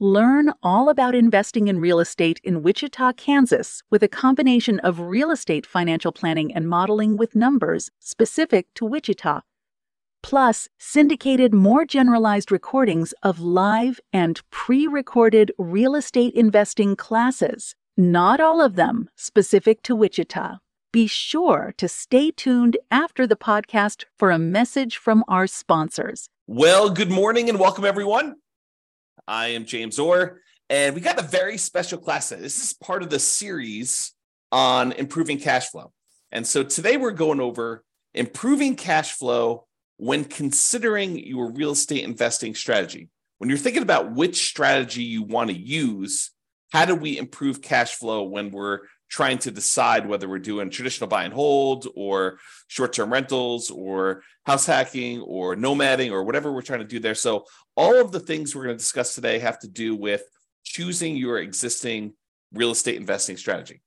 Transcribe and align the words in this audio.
Learn 0.00 0.52
all 0.60 0.88
about 0.88 1.14
investing 1.14 1.68
in 1.68 1.78
real 1.78 2.00
estate 2.00 2.40
in 2.42 2.64
Wichita, 2.64 3.12
Kansas, 3.12 3.80
with 3.92 4.02
a 4.02 4.08
combination 4.08 4.80
of 4.80 4.98
real 4.98 5.30
estate 5.30 5.64
financial 5.64 6.10
planning 6.10 6.52
and 6.52 6.68
modeling 6.68 7.16
with 7.16 7.36
numbers 7.36 7.92
specific 8.00 8.66
to 8.74 8.84
Wichita, 8.84 9.42
plus 10.20 10.68
syndicated, 10.78 11.54
more 11.54 11.84
generalized 11.84 12.50
recordings 12.50 13.14
of 13.22 13.38
live 13.38 14.00
and 14.12 14.42
pre 14.50 14.88
recorded 14.88 15.52
real 15.58 15.94
estate 15.94 16.34
investing 16.34 16.96
classes, 16.96 17.76
not 17.96 18.40
all 18.40 18.60
of 18.60 18.74
them 18.74 19.08
specific 19.14 19.80
to 19.84 19.94
Wichita. 19.94 20.56
Be 20.92 21.06
sure 21.06 21.72
to 21.76 21.86
stay 21.86 22.32
tuned 22.32 22.78
after 22.90 23.28
the 23.28 23.36
podcast 23.36 24.06
for 24.18 24.32
a 24.32 24.40
message 24.40 24.96
from 24.96 25.22
our 25.28 25.46
sponsors. 25.46 26.28
Well, 26.48 26.90
good 26.90 27.12
morning 27.12 27.48
and 27.48 27.60
welcome, 27.60 27.84
everyone. 27.84 28.34
I 29.26 29.48
am 29.48 29.64
James 29.64 29.98
Orr, 29.98 30.40
and 30.68 30.94
we 30.94 31.00
got 31.00 31.18
a 31.18 31.22
very 31.22 31.56
special 31.56 31.98
class 31.98 32.28
today. 32.28 32.42
This 32.42 32.62
is 32.62 32.74
part 32.74 33.02
of 33.02 33.10
the 33.10 33.18
series 33.18 34.12
on 34.52 34.92
improving 34.92 35.38
cash 35.38 35.70
flow. 35.70 35.92
And 36.30 36.46
so 36.46 36.62
today 36.62 36.96
we're 36.96 37.12
going 37.12 37.40
over 37.40 37.84
improving 38.12 38.76
cash 38.76 39.12
flow 39.12 39.66
when 39.96 40.24
considering 40.24 41.18
your 41.18 41.52
real 41.52 41.72
estate 41.72 42.04
investing 42.04 42.54
strategy. 42.54 43.08
When 43.38 43.48
you're 43.48 43.58
thinking 43.58 43.82
about 43.82 44.12
which 44.12 44.46
strategy 44.46 45.04
you 45.04 45.22
want 45.22 45.50
to 45.50 45.56
use, 45.56 46.30
how 46.72 46.84
do 46.84 46.94
we 46.94 47.16
improve 47.18 47.62
cash 47.62 47.94
flow 47.94 48.24
when 48.24 48.50
we're 48.50 48.80
trying 49.14 49.38
to 49.38 49.52
decide 49.52 50.08
whether 50.08 50.28
we're 50.28 50.40
doing 50.40 50.68
traditional 50.68 51.06
buy 51.06 51.22
and 51.22 51.32
hold 51.32 51.86
or 51.94 52.40
short-term 52.66 53.12
rentals 53.12 53.70
or 53.70 54.24
house 54.44 54.66
hacking 54.66 55.20
or 55.20 55.54
nomading 55.54 56.10
or 56.10 56.24
whatever 56.24 56.52
we're 56.52 56.60
trying 56.60 56.80
to 56.80 56.84
do 56.84 56.98
there. 56.98 57.14
So 57.14 57.44
all 57.76 57.94
of 58.00 58.10
the 58.10 58.18
things 58.18 58.56
we're 58.56 58.64
going 58.64 58.74
to 58.74 58.82
discuss 58.82 59.14
today 59.14 59.38
have 59.38 59.60
to 59.60 59.68
do 59.68 59.94
with 59.94 60.24
choosing 60.64 61.16
your 61.16 61.38
existing 61.38 62.14
real 62.52 62.72
estate 62.72 62.96
investing 62.96 63.36
strategy. 63.36 63.82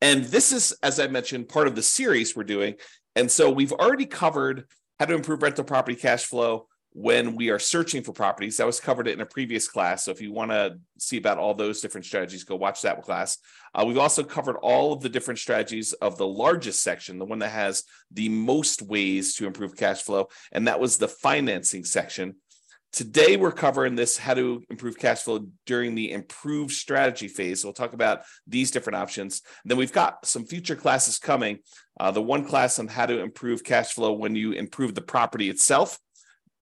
And 0.00 0.24
this 0.24 0.52
is, 0.52 0.72
as 0.82 0.98
I 0.98 1.08
mentioned, 1.08 1.50
part 1.50 1.68
of 1.68 1.74
the 1.74 1.82
series 1.82 2.34
we're 2.34 2.44
doing. 2.44 2.76
And 3.14 3.30
so 3.30 3.50
we've 3.50 3.72
already 3.72 4.06
covered 4.06 4.64
how 4.98 5.04
to 5.04 5.14
improve 5.14 5.42
rental 5.42 5.64
property 5.64 5.96
cash 5.96 6.24
flow, 6.24 6.67
when 6.98 7.36
we 7.36 7.48
are 7.48 7.60
searching 7.60 8.02
for 8.02 8.12
properties. 8.12 8.56
That 8.56 8.66
was 8.66 8.80
covered 8.80 9.06
in 9.06 9.20
a 9.20 9.26
previous 9.26 9.68
class. 9.68 10.02
So 10.02 10.10
if 10.10 10.20
you 10.20 10.32
want 10.32 10.50
to 10.50 10.80
see 10.98 11.16
about 11.16 11.38
all 11.38 11.54
those 11.54 11.80
different 11.80 12.04
strategies, 12.04 12.42
go 12.42 12.56
watch 12.56 12.82
that 12.82 13.00
class. 13.02 13.38
Uh, 13.72 13.84
we've 13.86 13.98
also 13.98 14.24
covered 14.24 14.56
all 14.56 14.92
of 14.92 15.00
the 15.00 15.08
different 15.08 15.38
strategies 15.38 15.92
of 15.92 16.18
the 16.18 16.26
largest 16.26 16.82
section, 16.82 17.20
the 17.20 17.24
one 17.24 17.38
that 17.38 17.50
has 17.50 17.84
the 18.10 18.28
most 18.28 18.82
ways 18.82 19.36
to 19.36 19.46
improve 19.46 19.76
cash 19.76 20.02
flow, 20.02 20.26
and 20.50 20.66
that 20.66 20.80
was 20.80 20.96
the 20.96 21.06
financing 21.06 21.84
section. 21.84 22.34
Today, 22.92 23.36
we're 23.36 23.52
covering 23.52 23.94
this 23.94 24.18
how 24.18 24.34
to 24.34 24.64
improve 24.68 24.98
cash 24.98 25.22
flow 25.22 25.46
during 25.66 25.94
the 25.94 26.10
improved 26.10 26.72
strategy 26.72 27.28
phase. 27.28 27.62
We'll 27.62 27.74
talk 27.74 27.92
about 27.92 28.22
these 28.48 28.72
different 28.72 28.96
options. 28.96 29.42
And 29.62 29.70
then 29.70 29.78
we've 29.78 29.92
got 29.92 30.26
some 30.26 30.46
future 30.46 30.74
classes 30.74 31.20
coming. 31.20 31.58
Uh, 32.00 32.10
the 32.10 32.22
one 32.22 32.44
class 32.44 32.80
on 32.80 32.88
how 32.88 33.06
to 33.06 33.20
improve 33.20 33.62
cash 33.62 33.92
flow 33.92 34.14
when 34.14 34.34
you 34.34 34.50
improve 34.52 34.96
the 34.96 35.02
property 35.02 35.48
itself 35.48 36.00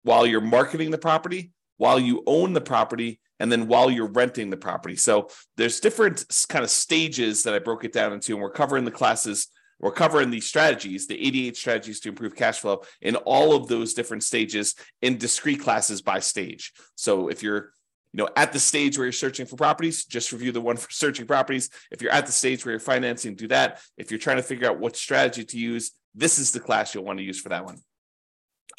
while 0.06 0.24
you're 0.24 0.40
marketing 0.40 0.92
the 0.92 0.98
property, 0.98 1.50
while 1.78 1.98
you 1.98 2.22
own 2.28 2.52
the 2.52 2.60
property, 2.60 3.18
and 3.40 3.50
then 3.50 3.66
while 3.66 3.90
you're 3.90 4.06
renting 4.06 4.50
the 4.50 4.56
property. 4.56 4.94
So 4.94 5.28
there's 5.56 5.80
different 5.80 6.24
kind 6.48 6.64
of 6.64 6.70
stages 6.70 7.42
that 7.42 7.54
I 7.54 7.58
broke 7.58 7.84
it 7.84 7.92
down 7.92 8.12
into, 8.12 8.32
and 8.32 8.40
we're 8.40 8.50
covering 8.50 8.84
the 8.84 8.92
classes. 8.92 9.48
We're 9.80 9.90
covering 9.90 10.30
the 10.30 10.40
strategies, 10.40 11.08
the 11.08 11.20
88 11.20 11.56
strategies 11.56 12.00
to 12.00 12.08
improve 12.10 12.36
cash 12.36 12.60
flow 12.60 12.82
in 13.02 13.16
all 13.16 13.56
of 13.56 13.66
those 13.66 13.94
different 13.94 14.22
stages 14.22 14.76
in 15.02 15.18
discrete 15.18 15.60
classes 15.60 16.00
by 16.02 16.20
stage. 16.20 16.72
So 16.94 17.26
if 17.26 17.42
you're 17.42 17.72
you 18.12 18.22
know, 18.22 18.28
at 18.36 18.52
the 18.52 18.60
stage 18.60 18.96
where 18.96 19.06
you're 19.06 19.12
searching 19.12 19.44
for 19.44 19.56
properties, 19.56 20.04
just 20.04 20.32
review 20.32 20.52
the 20.52 20.60
one 20.60 20.76
for 20.76 20.90
searching 20.90 21.26
properties. 21.26 21.68
If 21.90 22.00
you're 22.00 22.12
at 22.12 22.26
the 22.26 22.32
stage 22.32 22.64
where 22.64 22.72
you're 22.72 22.80
financing, 22.80 23.34
do 23.34 23.48
that. 23.48 23.82
If 23.98 24.10
you're 24.10 24.20
trying 24.20 24.36
to 24.36 24.42
figure 24.42 24.70
out 24.70 24.78
what 24.78 24.96
strategy 24.96 25.44
to 25.44 25.58
use, 25.58 25.90
this 26.14 26.38
is 26.38 26.52
the 26.52 26.60
class 26.60 26.94
you'll 26.94 27.04
want 27.04 27.18
to 27.18 27.24
use 27.24 27.40
for 27.40 27.50
that 27.50 27.64
one. 27.66 27.78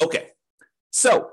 Okay, 0.02 0.27
so 0.98 1.30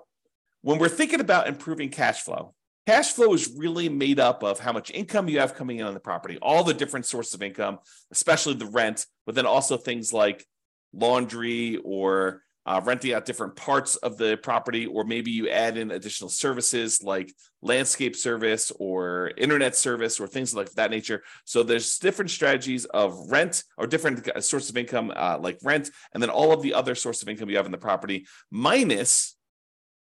when 0.62 0.78
we're 0.78 0.90
thinking 0.90 1.22
about 1.22 1.48
improving 1.48 1.90
cash 1.90 2.22
flow, 2.22 2.54
cash 2.86 3.14
flow 3.14 3.34
is 3.34 3.52
really 3.58 3.90
made 3.90 4.20
up 4.20 4.44
of 4.44 4.60
how 4.60 4.72
much 4.72 4.92
income 4.92 5.28
you 5.28 5.40
have 5.40 5.56
coming 5.56 5.80
in 5.80 5.88
on 5.88 5.96
the 5.96 6.00
property, 6.00 6.38
all 6.40 6.64
the 6.64 6.72
different 6.72 7.08
sources 7.08 7.34
of 7.34 7.42
income, 7.42 7.80
especially 8.12 8.54
the 8.54 8.68
rent, 8.68 9.08
but 9.26 9.34
then 9.34 9.48
also 9.48 9.76
things 9.76 10.14
like 10.14 10.46
laundry 10.94 11.78
or 11.84 12.44
uh, 12.68 12.80
renting 12.84 13.14
out 13.14 13.26
different 13.26 13.56
parts 13.56 13.96
of 13.98 14.18
the 14.18 14.38
property, 14.38 14.86
or 14.86 15.04
maybe 15.04 15.32
you 15.32 15.50
add 15.50 15.78
in 15.78 15.90
additional 15.92 16.30
services 16.30 17.02
like 17.04 17.32
landscape 17.62 18.16
service 18.16 18.72
or 18.80 19.32
internet 19.38 19.76
service 19.76 20.20
or 20.20 20.28
things 20.28 20.54
like 20.54 20.72
that 20.72 20.92
nature. 20.92 21.24
So 21.46 21.64
there's 21.64 22.00
different 22.00 22.32
strategies 22.32 22.86
of 22.86 23.32
rent 23.32 23.64
or 23.78 23.88
different 23.88 24.28
sources 24.44 24.70
of 24.70 24.78
income 24.78 25.12
uh, 25.16 25.38
like 25.40 25.60
rent, 25.64 25.90
and 26.14 26.22
then 26.22 26.30
all 26.30 26.52
of 26.52 26.62
the 26.62 26.74
other 26.74 26.96
sources 26.96 27.24
of 27.24 27.30
income 27.30 27.50
you 27.50 27.58
have 27.58 27.66
in 27.66 27.72
the 27.72 27.78
property 27.78 28.26
minus 28.52 29.35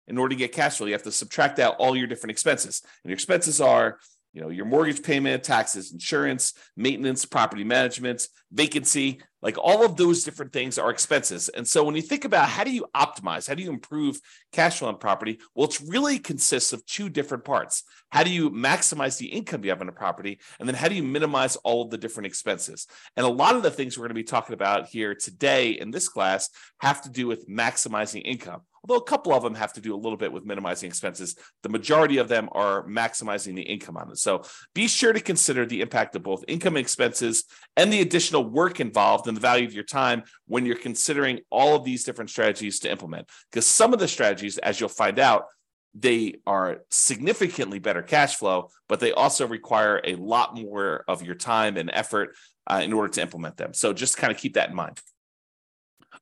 in 0.08 0.18
order 0.18 0.30
to 0.30 0.40
get 0.40 0.52
cash 0.52 0.78
flow, 0.78 0.88
you 0.88 0.94
have 0.94 1.04
to 1.04 1.12
subtract 1.12 1.60
out 1.60 1.76
all 1.80 1.96
your 1.96 2.08
different 2.08 2.32
expenses. 2.32 2.82
And 3.04 3.10
your 3.10 3.16
expenses 3.16 3.60
are, 3.62 4.00
you 4.34 4.42
know, 4.42 4.50
your 4.50 4.66
mortgage 4.66 5.04
payment, 5.04 5.44
taxes, 5.44 5.92
insurance, 5.92 6.54
maintenance, 6.76 7.26
property 7.26 7.64
management, 7.64 8.28
vacancy, 8.52 9.20
like 9.42 9.58
all 9.58 9.86
of 9.86 9.96
those 9.96 10.24
different 10.24 10.54
things 10.54 10.78
are 10.78 10.90
expenses. 10.90 11.50
And 11.50 11.68
so 11.68 11.84
when 11.84 11.96
you 11.96 12.02
think 12.02 12.26
about 12.26 12.50
how 12.50 12.64
do 12.64 12.72
you 12.72 12.86
optimize, 12.96 13.48
how 13.48 13.56
do 13.56 13.64
you 13.64 13.70
improve 13.70 14.20
cash 14.52 14.80
flow 14.80 14.88
on 14.88 14.98
property? 14.98 15.40
Well, 15.56 15.68
it 15.68 15.80
really 15.88 16.20
consists 16.20 16.74
of 16.74 16.86
two 16.86 17.10
different 17.10 17.46
parts. 17.46 17.84
How 18.10 18.24
do 18.24 18.30
you 18.30 18.50
maximize 18.50 19.18
the 19.18 19.28
income 19.28 19.64
you 19.64 19.70
have 19.70 19.82
on 19.82 19.90
a 19.90 19.94
property? 19.94 20.40
And 20.60 20.68
then 20.68 20.76
how 20.76 20.88
do 20.88 20.96
you 20.96 21.04
minimize 21.04 21.56
all 21.58 21.84
of 21.84 21.90
the 21.90 21.98
different 21.98 22.28
expenses? 22.28 22.88
And 23.16 23.26
a 23.26 23.30
lot 23.30 23.56
of 23.56 23.64
the 23.64 23.72
things 23.72 23.98
we're 23.98 24.04
going 24.04 24.10
to 24.10 24.16
be 24.16 24.24
talking 24.24 24.54
about 24.54 24.88
here 24.88 25.14
today 25.14 25.72
in 25.72 25.92
this 25.92 26.10
class 26.10 26.50
have 26.80 27.02
to 27.04 27.10
do 27.10 27.28
with 27.28 27.50
maximizing 27.50 28.22
income 28.24 28.62
although 28.88 29.02
a 29.02 29.06
couple 29.06 29.34
of 29.34 29.44
them 29.44 29.56
have 29.56 29.74
to 29.74 29.82
do 29.82 29.94
a 29.94 29.98
little 29.98 30.18
bit 30.18 30.32
with 30.32 30.46
minimizing 30.46 30.88
expenses. 30.88 31.36
The 31.64 31.70
majority 31.70 32.18
of 32.18 32.28
them 32.28 32.50
are 32.52 32.88
maximizing 32.88 33.56
the 33.56 33.62
income 33.62 33.98
on 33.98 34.12
it. 34.12 34.18
So 34.18 34.44
be 34.74 34.88
sure 34.88 35.14
to 35.14 35.20
consider 35.20 35.66
the 35.66 35.82
impact 35.82 36.16
of 36.16 36.24
both 36.24 36.44
income 36.48 36.76
and 36.76 36.84
expenses 36.84 37.46
and 37.76 37.92
the 37.92 38.02
additional 38.02 38.46
work 38.46 38.80
involved 38.80 39.28
and 39.28 39.36
the 39.36 39.42
value 39.42 39.66
of 39.66 39.74
your 39.74 39.84
time 39.84 40.24
when 40.48 40.66
you're 40.66 40.76
considering 40.76 41.40
all 41.50 41.76
of 41.76 41.84
these 41.84 42.04
different 42.04 42.30
strategies 42.30 42.80
to 42.80 42.92
implement. 42.92 43.30
Because 43.52 43.66
some 43.66 43.94
of 43.94 44.00
the 44.00 44.08
strategies, 44.08 44.58
as 44.60 44.80
you'll 44.80 44.90
find 44.90 45.20
out, 45.20 45.46
they 45.94 46.36
are 46.46 46.84
significantly 46.92 47.80
better 47.80 48.04
cash 48.04 48.36
flow, 48.36 48.70
but 48.88 49.00
they 49.00 49.12
also 49.12 49.48
require 49.48 50.00
a 50.04 50.16
lot 50.16 50.56
more 50.56 51.04
of 51.08 51.24
your 51.24 51.34
time 51.34 51.76
and 51.76 51.90
effort 51.92 52.36
uh, 52.68 52.82
in 52.84 52.94
order 52.94 53.12
to 53.12 53.22
implement 53.22 53.58
them. 53.58 53.74
So 53.74 53.94
just 53.94 54.18
kind 54.18 54.32
of 54.32 54.38
keep 54.38 54.54
that 54.54 54.70
in 54.70 54.76
mind. 54.76 55.00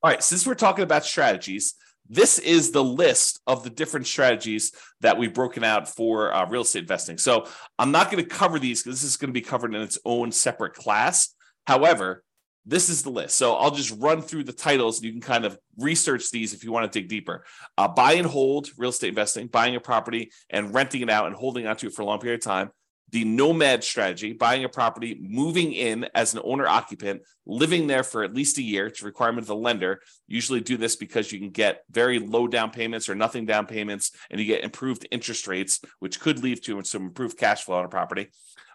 All 0.01 0.09
right, 0.09 0.23
since 0.23 0.45
we're 0.45 0.55
talking 0.55 0.83
about 0.83 1.05
strategies, 1.05 1.73
this 2.09 2.39
is 2.39 2.71
the 2.71 2.83
list 2.83 3.41
of 3.47 3.63
the 3.63 3.69
different 3.69 4.07
strategies 4.07 4.71
that 5.01 5.17
we've 5.17 5.33
broken 5.33 5.63
out 5.63 5.88
for 5.88 6.33
uh, 6.33 6.47
real 6.47 6.61
estate 6.61 6.81
investing. 6.81 7.17
So 7.17 7.47
I'm 7.79 7.91
not 7.91 8.11
going 8.11 8.23
to 8.23 8.29
cover 8.29 8.59
these 8.59 8.83
because 8.83 9.01
this 9.01 9.09
is 9.09 9.17
going 9.17 9.29
to 9.29 9.40
be 9.40 9.41
covered 9.41 9.73
in 9.73 9.81
its 9.81 9.97
own 10.05 10.31
separate 10.31 10.73
class. 10.73 11.34
However, 11.66 12.23
this 12.66 12.90
is 12.90 13.03
the 13.03 13.11
list. 13.11 13.35
So 13.35 13.55
I'll 13.55 13.72
just 13.72 13.96
run 13.99 14.22
through 14.22 14.43
the 14.46 14.53
titles 14.53 14.97
and 14.97 15.05
you 15.05 15.11
can 15.11 15.22
kind 15.22 15.46
of 15.46 15.57
research 15.78 16.31
these 16.31 16.53
if 16.53 16.63
you 16.63 16.72
want 16.72 16.91
to 16.91 16.99
dig 16.99 17.07
deeper. 17.07 17.46
Uh, 17.78 17.87
buy 17.87 18.13
and 18.13 18.25
hold 18.25 18.69
real 18.78 18.90
estate 18.90 19.09
investing, 19.09 19.47
buying 19.47 19.75
a 19.75 19.79
property 19.79 20.31
and 20.49 20.73
renting 20.73 21.02
it 21.02 21.09
out 21.09 21.28
and 21.28 21.35
holding 21.35 21.67
onto 21.67 21.87
it 21.87 21.93
for 21.93 22.02
a 22.02 22.05
long 22.05 22.19
period 22.19 22.40
of 22.40 22.43
time 22.43 22.72
the 23.11 23.23
nomad 23.23 23.84
strategy, 23.84 24.34
buying 24.34 24.63
a 24.63 24.69
property, 24.69 25.17
moving 25.22 25.73
in 25.73 26.07
as 26.16 26.34
an 26.34 26.41
owner 26.43 26.67
occupant, 26.67 27.22
living 27.46 27.87
there 27.87 28.03
for 28.03 28.23
at 28.23 28.34
least 28.34 28.57
a 28.57 28.61
year. 28.61 28.87
It's 28.87 29.02
a 29.02 29.05
requirement 29.05 29.43
of 29.43 29.47
the 29.47 29.55
lender. 29.55 30.02
Usually 30.28 30.59
do 30.59 30.75
this 30.75 30.96
because 30.96 31.31
you 31.31 31.40
can 31.40 31.52
get 31.52 31.84
very 31.91 32.19
low 32.19 32.47
down 32.47 32.72
payments 32.72 33.07
or 33.07 33.16
nothing 33.16 33.46
down 33.46 33.67
payments, 33.67 34.11
and 34.29 34.40
you 34.40 34.46
get 34.46 34.63
improved 34.63 35.07
interest 35.11 35.47
rates, 35.47 35.81
which 35.99 36.19
could 36.19 36.43
lead 36.43 36.63
to 36.63 36.81
some 36.84 37.03
improved 37.03 37.37
cash 37.37 37.63
flow 37.63 37.78
on 37.78 37.85
a 37.85 37.90
property. 37.90 38.31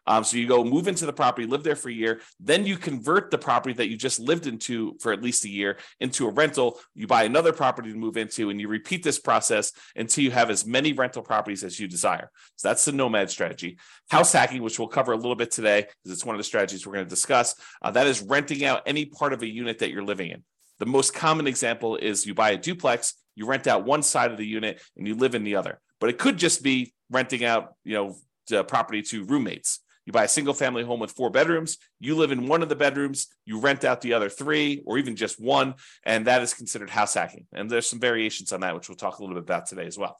Um, 0.06 0.24
so 0.24 0.36
you 0.36 0.46
go 0.46 0.64
move 0.64 0.88
into 0.88 1.06
the 1.06 1.12
property, 1.12 1.46
live 1.46 1.62
there 1.62 1.76
for 1.76 1.88
a 1.88 1.92
year, 1.92 2.20
then 2.38 2.66
you 2.66 2.76
convert 2.76 3.30
the 3.30 3.38
property 3.38 3.74
that 3.74 3.88
you 3.88 3.96
just 3.96 4.18
lived 4.18 4.46
into 4.46 4.96
for 5.00 5.12
at 5.12 5.22
least 5.22 5.44
a 5.44 5.48
year 5.48 5.78
into 6.00 6.26
a 6.26 6.30
rental. 6.30 6.80
You 6.94 7.06
buy 7.06 7.24
another 7.24 7.52
property 7.52 7.92
to 7.92 7.98
move 7.98 8.16
into, 8.16 8.50
and 8.50 8.60
you 8.60 8.68
repeat 8.68 9.02
this 9.02 9.18
process 9.18 9.72
until 9.96 10.24
you 10.24 10.30
have 10.30 10.50
as 10.50 10.66
many 10.66 10.92
rental 10.92 11.22
properties 11.22 11.64
as 11.64 11.78
you 11.78 11.88
desire. 11.88 12.30
So 12.56 12.68
that's 12.68 12.84
the 12.84 12.92
nomad 12.92 13.30
strategy. 13.30 13.78
House 14.10 14.32
hacking, 14.32 14.62
which 14.62 14.78
we'll 14.78 14.88
cover 14.88 15.12
a 15.12 15.16
little 15.16 15.36
bit 15.36 15.50
today, 15.50 15.82
because 15.82 16.16
it's 16.16 16.24
one 16.24 16.34
of 16.34 16.40
the 16.40 16.44
strategies 16.44 16.86
we're 16.86 16.94
going 16.94 17.06
to 17.06 17.10
discuss. 17.10 17.54
Uh, 17.82 17.90
that 17.90 18.06
is 18.06 18.22
renting 18.22 18.64
out 18.64 18.82
any 18.86 19.06
part 19.06 19.32
of 19.32 19.42
a 19.42 19.48
unit 19.48 19.78
that 19.78 19.90
you're 19.90 20.02
living 20.02 20.30
in. 20.30 20.42
The 20.78 20.86
most 20.86 21.14
common 21.14 21.46
example 21.46 21.96
is 21.96 22.26
you 22.26 22.34
buy 22.34 22.52
a 22.52 22.56
duplex, 22.56 23.14
you 23.36 23.46
rent 23.46 23.66
out 23.66 23.84
one 23.84 24.02
side 24.02 24.30
of 24.30 24.38
the 24.38 24.46
unit, 24.46 24.80
and 24.96 25.06
you 25.06 25.14
live 25.14 25.34
in 25.34 25.44
the 25.44 25.56
other. 25.56 25.78
But 26.00 26.10
it 26.10 26.18
could 26.18 26.38
just 26.38 26.62
be 26.62 26.94
renting 27.10 27.44
out, 27.44 27.74
you 27.84 27.94
know, 27.94 28.16
the 28.48 28.64
property 28.64 29.02
to 29.02 29.24
roommates. 29.24 29.80
You 30.06 30.12
buy 30.12 30.24
a 30.24 30.28
single 30.28 30.54
family 30.54 30.82
home 30.82 30.98
with 30.98 31.12
four 31.12 31.30
bedrooms, 31.30 31.78
you 31.98 32.16
live 32.16 32.32
in 32.32 32.46
one 32.46 32.62
of 32.62 32.68
the 32.68 32.76
bedrooms, 32.76 33.28
you 33.44 33.60
rent 33.60 33.84
out 33.84 34.00
the 34.00 34.14
other 34.14 34.28
three 34.28 34.82
or 34.86 34.98
even 34.98 35.14
just 35.14 35.40
one, 35.40 35.74
and 36.04 36.26
that 36.26 36.42
is 36.42 36.54
considered 36.54 36.90
house 36.90 37.14
hacking. 37.14 37.46
And 37.52 37.70
there's 37.70 37.88
some 37.88 38.00
variations 38.00 38.52
on 38.52 38.60
that, 38.60 38.74
which 38.74 38.88
we'll 38.88 38.96
talk 38.96 39.18
a 39.18 39.22
little 39.22 39.36
bit 39.36 39.44
about 39.44 39.66
today 39.66 39.86
as 39.86 39.98
well. 39.98 40.18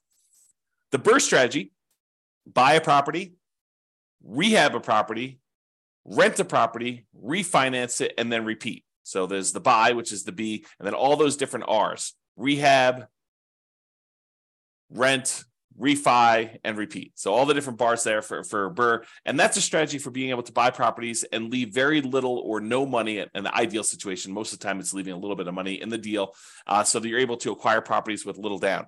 The 0.93 0.99
BRRRR 0.99 1.21
strategy 1.21 1.73
buy 2.47 2.75
a 2.75 2.81
property, 2.81 3.35
rehab 4.23 4.75
a 4.75 4.81
property, 4.81 5.41
rent 6.05 6.39
a 6.39 6.45
property, 6.45 7.07
refinance 7.17 8.01
it, 8.01 8.15
and 8.19 8.33
then 8.33 8.45
repeat. 8.45 8.85
So 9.03 9.27
there's 9.27 9.53
the 9.53 9.61
buy, 9.61 9.93
which 9.93 10.13
is 10.13 10.25
the 10.25 10.33
B, 10.33 10.65
and 10.79 10.87
then 10.87 10.95
all 10.95 11.17
those 11.17 11.37
different 11.37 11.67
R's 11.69 12.15
rehab, 12.37 13.07
rent, 14.91 15.45
refi, 15.81 16.59
and 16.63 16.77
repeat. 16.77 17.13
So 17.15 17.33
all 17.33 17.47
the 17.47 17.55
different 17.55 17.79
bars 17.79 18.05
there 18.05 18.23
for, 18.23 18.45
for 18.45 18.71
BRRRR. 18.71 19.05
And 19.25 19.41
that's 19.41 19.57
a 19.57 19.61
strategy 19.63 19.99
for 19.99 20.11
being 20.11 20.31
able 20.31 20.43
to 20.43 20.53
buy 20.53 20.71
properties 20.71 21.25
and 21.25 21.51
leave 21.51 21.73
very 21.73 22.03
little 22.03 22.39
or 22.39 22.61
no 22.61 22.85
money 22.85 23.25
in 23.35 23.45
the 23.45 23.55
ideal 23.55 23.83
situation. 23.83 24.33
Most 24.33 24.53
of 24.53 24.59
the 24.59 24.65
time, 24.65 24.79
it's 24.79 24.93
leaving 24.93 25.15
a 25.15 25.19
little 25.19 25.37
bit 25.37 25.49
of 25.49 25.55
money 25.55 25.81
in 25.81 25.89
the 25.89 25.99
deal 25.99 26.35
uh, 26.67 26.85
so 26.85 27.01
that 27.01 27.09
you're 27.09 27.19
able 27.19 27.39
to 27.39 27.53
acquire 27.53 27.81
properties 27.81 28.27
with 28.27 28.37
little 28.37 28.59
down. 28.59 28.87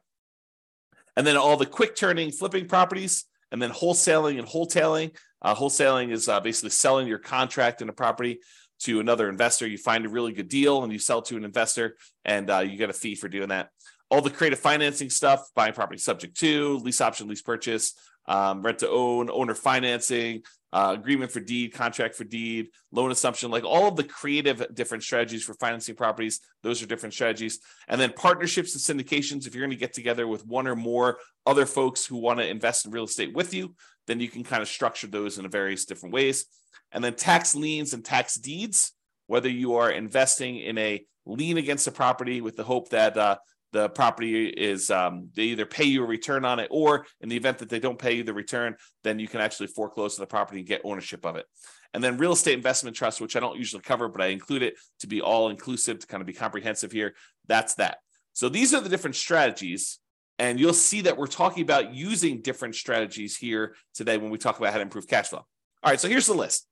And 1.16 1.26
then 1.26 1.36
all 1.36 1.56
the 1.56 1.66
quick 1.66 1.96
turning 1.96 2.30
flipping 2.30 2.68
properties, 2.68 3.24
and 3.50 3.60
then 3.60 3.70
wholesaling 3.70 4.38
and 4.38 4.48
wholetailing. 4.48 5.14
Uh, 5.42 5.54
wholesaling 5.54 6.10
is 6.10 6.28
uh, 6.28 6.40
basically 6.40 6.70
selling 6.70 7.06
your 7.06 7.18
contract 7.18 7.82
in 7.82 7.88
a 7.88 7.92
property 7.92 8.40
to 8.80 8.98
another 8.98 9.28
investor. 9.28 9.66
You 9.66 9.76
find 9.76 10.06
a 10.06 10.08
really 10.08 10.32
good 10.32 10.48
deal 10.48 10.82
and 10.82 10.92
you 10.92 10.98
sell 10.98 11.20
to 11.22 11.36
an 11.36 11.44
investor, 11.44 11.96
and 12.24 12.50
uh, 12.50 12.60
you 12.60 12.76
get 12.76 12.90
a 12.90 12.94
fee 12.94 13.14
for 13.14 13.28
doing 13.28 13.50
that 13.50 13.68
all 14.12 14.20
the 14.20 14.28
creative 14.28 14.58
financing 14.58 15.08
stuff, 15.08 15.48
buying 15.54 15.72
property 15.72 15.98
subject 15.98 16.36
to, 16.38 16.76
lease 16.80 17.00
option, 17.00 17.28
lease 17.28 17.40
purchase, 17.40 17.94
um, 18.28 18.60
rent 18.60 18.80
to 18.80 18.90
own, 18.90 19.30
owner 19.30 19.54
financing, 19.54 20.42
uh, 20.70 20.94
agreement 20.98 21.32
for 21.32 21.40
deed, 21.40 21.72
contract 21.72 22.14
for 22.14 22.24
deed, 22.24 22.68
loan 22.90 23.10
assumption, 23.10 23.50
like 23.50 23.64
all 23.64 23.88
of 23.88 23.96
the 23.96 24.04
creative 24.04 24.66
different 24.74 25.02
strategies 25.02 25.42
for 25.42 25.54
financing 25.54 25.94
properties. 25.94 26.40
Those 26.62 26.82
are 26.82 26.86
different 26.86 27.14
strategies. 27.14 27.60
And 27.88 27.98
then 27.98 28.12
partnerships 28.12 28.74
and 28.74 29.00
syndications. 29.00 29.46
If 29.46 29.54
you're 29.54 29.64
going 29.64 29.70
to 29.70 29.80
get 29.80 29.94
together 29.94 30.26
with 30.26 30.46
one 30.46 30.66
or 30.66 30.76
more 30.76 31.16
other 31.46 31.64
folks 31.64 32.04
who 32.04 32.18
want 32.18 32.38
to 32.38 32.46
invest 32.46 32.84
in 32.84 32.92
real 32.92 33.04
estate 33.04 33.32
with 33.32 33.54
you, 33.54 33.74
then 34.06 34.20
you 34.20 34.28
can 34.28 34.44
kind 34.44 34.60
of 34.60 34.68
structure 34.68 35.06
those 35.06 35.38
in 35.38 35.48
various 35.48 35.86
different 35.86 36.12
ways. 36.12 36.44
And 36.92 37.02
then 37.02 37.14
tax 37.14 37.54
liens 37.54 37.94
and 37.94 38.04
tax 38.04 38.34
deeds, 38.34 38.92
whether 39.26 39.48
you 39.48 39.76
are 39.76 39.90
investing 39.90 40.58
in 40.58 40.76
a 40.76 41.02
lien 41.24 41.56
against 41.56 41.86
a 41.86 41.92
property 41.92 42.42
with 42.42 42.56
the 42.56 42.64
hope 42.64 42.90
that 42.90 43.16
uh, 43.16 43.36
the 43.72 43.88
property 43.88 44.48
is 44.48 44.90
um, 44.90 45.28
they 45.34 45.44
either 45.44 45.66
pay 45.66 45.84
you 45.84 46.04
a 46.04 46.06
return 46.06 46.44
on 46.44 46.60
it 46.60 46.68
or 46.70 47.06
in 47.20 47.28
the 47.28 47.36
event 47.36 47.58
that 47.58 47.68
they 47.68 47.80
don't 47.80 47.98
pay 47.98 48.12
you 48.12 48.22
the 48.22 48.32
return 48.32 48.76
then 49.02 49.18
you 49.18 49.26
can 49.26 49.40
actually 49.40 49.66
foreclose 49.66 50.18
on 50.18 50.22
the 50.22 50.26
property 50.26 50.60
and 50.60 50.68
get 50.68 50.82
ownership 50.84 51.24
of 51.26 51.36
it. 51.36 51.46
And 51.94 52.02
then 52.02 52.16
real 52.18 52.32
estate 52.32 52.54
investment 52.54 52.96
trust 52.96 53.20
which 53.20 53.36
i 53.36 53.40
don't 53.40 53.58
usually 53.58 53.82
cover 53.82 54.08
but 54.08 54.22
i 54.22 54.26
include 54.26 54.62
it 54.62 54.74
to 55.00 55.06
be 55.06 55.20
all 55.20 55.48
inclusive 55.48 55.98
to 55.98 56.06
kind 56.06 56.20
of 56.20 56.26
be 56.26 56.32
comprehensive 56.32 56.92
here 56.92 57.14
that's 57.48 57.74
that. 57.74 57.98
So 58.34 58.48
these 58.48 58.72
are 58.72 58.80
the 58.80 58.88
different 58.88 59.16
strategies 59.16 59.98
and 60.38 60.58
you'll 60.58 60.72
see 60.72 61.02
that 61.02 61.16
we're 61.16 61.26
talking 61.26 61.62
about 61.62 61.94
using 61.94 62.40
different 62.40 62.74
strategies 62.74 63.36
here 63.36 63.74
today 63.94 64.16
when 64.16 64.30
we 64.30 64.38
talk 64.38 64.58
about 64.58 64.72
how 64.72 64.78
to 64.78 64.82
improve 64.82 65.06
cash 65.06 65.28
flow. 65.28 65.44
All 65.82 65.90
right 65.90 66.00
so 66.00 66.08
here's 66.08 66.26
the 66.26 66.34
list 66.34 66.66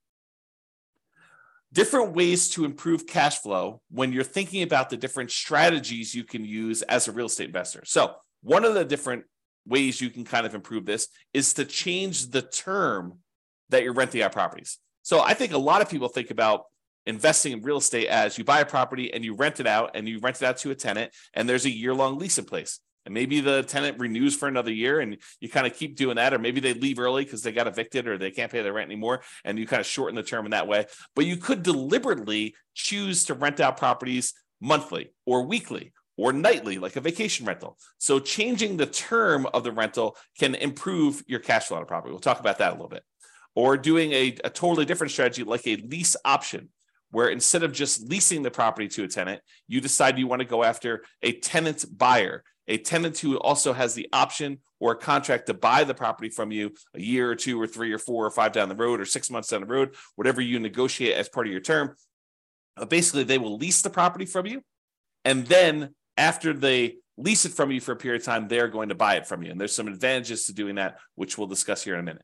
different 1.73 2.13
ways 2.13 2.49
to 2.49 2.65
improve 2.65 3.07
cash 3.07 3.39
flow 3.39 3.81
when 3.89 4.11
you're 4.11 4.23
thinking 4.23 4.63
about 4.63 4.89
the 4.89 4.97
different 4.97 5.31
strategies 5.31 6.13
you 6.13 6.23
can 6.23 6.43
use 6.43 6.81
as 6.83 7.07
a 7.07 7.11
real 7.11 7.27
estate 7.27 7.47
investor. 7.47 7.83
So, 7.85 8.15
one 8.43 8.65
of 8.65 8.73
the 8.73 8.85
different 8.85 9.25
ways 9.65 10.01
you 10.01 10.09
can 10.09 10.25
kind 10.25 10.45
of 10.45 10.55
improve 10.55 10.85
this 10.85 11.07
is 11.33 11.53
to 11.53 11.65
change 11.65 12.31
the 12.31 12.41
term 12.41 13.19
that 13.69 13.83
you're 13.83 13.93
renting 13.93 14.21
out 14.21 14.31
properties. 14.31 14.79
So, 15.03 15.21
I 15.21 15.33
think 15.33 15.53
a 15.53 15.57
lot 15.57 15.81
of 15.81 15.89
people 15.89 16.07
think 16.07 16.31
about 16.31 16.65
investing 17.05 17.53
in 17.53 17.61
real 17.61 17.77
estate 17.77 18.07
as 18.07 18.37
you 18.37 18.43
buy 18.43 18.59
a 18.59 18.65
property 18.65 19.13
and 19.13 19.23
you 19.23 19.33
rent 19.33 19.59
it 19.59 19.67
out 19.67 19.91
and 19.95 20.07
you 20.07 20.19
rent 20.19 20.41
it 20.41 20.45
out 20.45 20.57
to 20.57 20.71
a 20.71 20.75
tenant 20.75 21.11
and 21.33 21.49
there's 21.49 21.65
a 21.65 21.69
year 21.69 21.93
long 21.93 22.19
lease 22.19 22.37
in 22.37 22.45
place 22.45 22.79
and 23.05 23.13
maybe 23.13 23.41
the 23.41 23.63
tenant 23.63 23.99
renews 23.99 24.35
for 24.35 24.47
another 24.47 24.71
year 24.71 24.99
and 24.99 25.17
you 25.39 25.49
kind 25.49 25.65
of 25.65 25.73
keep 25.73 25.95
doing 25.95 26.15
that 26.15 26.33
or 26.33 26.39
maybe 26.39 26.59
they 26.59 26.73
leave 26.73 26.99
early 26.99 27.23
because 27.23 27.41
they 27.41 27.51
got 27.51 27.67
evicted 27.67 28.07
or 28.07 28.17
they 28.17 28.31
can't 28.31 28.51
pay 28.51 28.61
their 28.61 28.73
rent 28.73 28.89
anymore 28.89 29.21
and 29.43 29.57
you 29.57 29.65
kind 29.65 29.79
of 29.79 29.85
shorten 29.85 30.15
the 30.15 30.23
term 30.23 30.45
in 30.45 30.51
that 30.51 30.67
way. 30.67 30.85
But 31.15 31.25
you 31.25 31.37
could 31.37 31.63
deliberately 31.63 32.55
choose 32.73 33.25
to 33.25 33.33
rent 33.33 33.59
out 33.59 33.77
properties 33.77 34.33
monthly 34.59 35.11
or 35.25 35.43
weekly 35.43 35.93
or 36.17 36.31
nightly 36.31 36.77
like 36.77 36.95
a 36.95 37.01
vacation 37.01 37.45
rental. 37.45 37.77
So 37.97 38.19
changing 38.19 38.77
the 38.77 38.85
term 38.85 39.47
of 39.47 39.63
the 39.63 39.71
rental 39.71 40.15
can 40.37 40.55
improve 40.55 41.23
your 41.27 41.39
cash 41.39 41.67
flow 41.67 41.77
on 41.77 41.83
a 41.83 41.87
property. 41.87 42.11
We'll 42.11 42.19
talk 42.19 42.39
about 42.39 42.59
that 42.59 42.69
a 42.69 42.75
little 42.75 42.89
bit. 42.89 43.03
Or 43.55 43.75
doing 43.75 44.11
a, 44.13 44.37
a 44.43 44.49
totally 44.49 44.85
different 44.85 45.11
strategy 45.11 45.43
like 45.43 45.67
a 45.67 45.77
lease 45.77 46.15
option 46.23 46.69
where 47.09 47.27
instead 47.27 47.63
of 47.63 47.73
just 47.73 48.09
leasing 48.09 48.41
the 48.41 48.51
property 48.51 48.87
to 48.87 49.03
a 49.03 49.07
tenant, 49.07 49.41
you 49.67 49.81
decide 49.81 50.17
you 50.17 50.27
want 50.27 50.41
to 50.41 50.47
go 50.47 50.63
after 50.63 51.03
a 51.21 51.33
tenant 51.33 51.85
buyer 51.97 52.43
a 52.67 52.77
tenant 52.77 53.17
who 53.19 53.37
also 53.37 53.73
has 53.73 53.93
the 53.93 54.07
option 54.13 54.59
or 54.79 54.93
a 54.93 54.95
contract 54.95 55.47
to 55.47 55.53
buy 55.53 55.83
the 55.83 55.93
property 55.93 56.29
from 56.29 56.51
you 56.51 56.73
a 56.93 57.01
year 57.01 57.29
or 57.29 57.35
two 57.35 57.59
or 57.59 57.67
three 57.67 57.91
or 57.91 57.97
four 57.97 58.25
or 58.25 58.31
five 58.31 58.51
down 58.51 58.69
the 58.69 58.75
road 58.75 58.99
or 58.99 59.05
six 59.05 59.29
months 59.29 59.49
down 59.49 59.61
the 59.61 59.67
road, 59.67 59.95
whatever 60.15 60.41
you 60.41 60.59
negotiate 60.59 61.15
as 61.15 61.29
part 61.29 61.47
of 61.47 61.51
your 61.51 61.61
term. 61.61 61.95
Uh, 62.77 62.85
basically, 62.85 63.23
they 63.23 63.37
will 63.37 63.57
lease 63.57 63.81
the 63.81 63.89
property 63.89 64.25
from 64.25 64.45
you. 64.45 64.61
And 65.25 65.45
then 65.45 65.93
after 66.17 66.53
they 66.53 66.95
lease 67.17 67.45
it 67.45 67.53
from 67.53 67.71
you 67.71 67.81
for 67.81 67.91
a 67.91 67.97
period 67.97 68.21
of 68.21 68.25
time, 68.25 68.47
they're 68.47 68.67
going 68.67 68.89
to 68.89 68.95
buy 68.95 69.15
it 69.15 69.27
from 69.27 69.43
you. 69.43 69.51
And 69.51 69.59
there's 69.59 69.75
some 69.75 69.87
advantages 69.87 70.45
to 70.45 70.53
doing 70.53 70.75
that, 70.75 70.97
which 71.15 71.37
we'll 71.37 71.47
discuss 71.47 71.83
here 71.83 71.93
in 71.93 71.99
a 71.99 72.03
minute. 72.03 72.23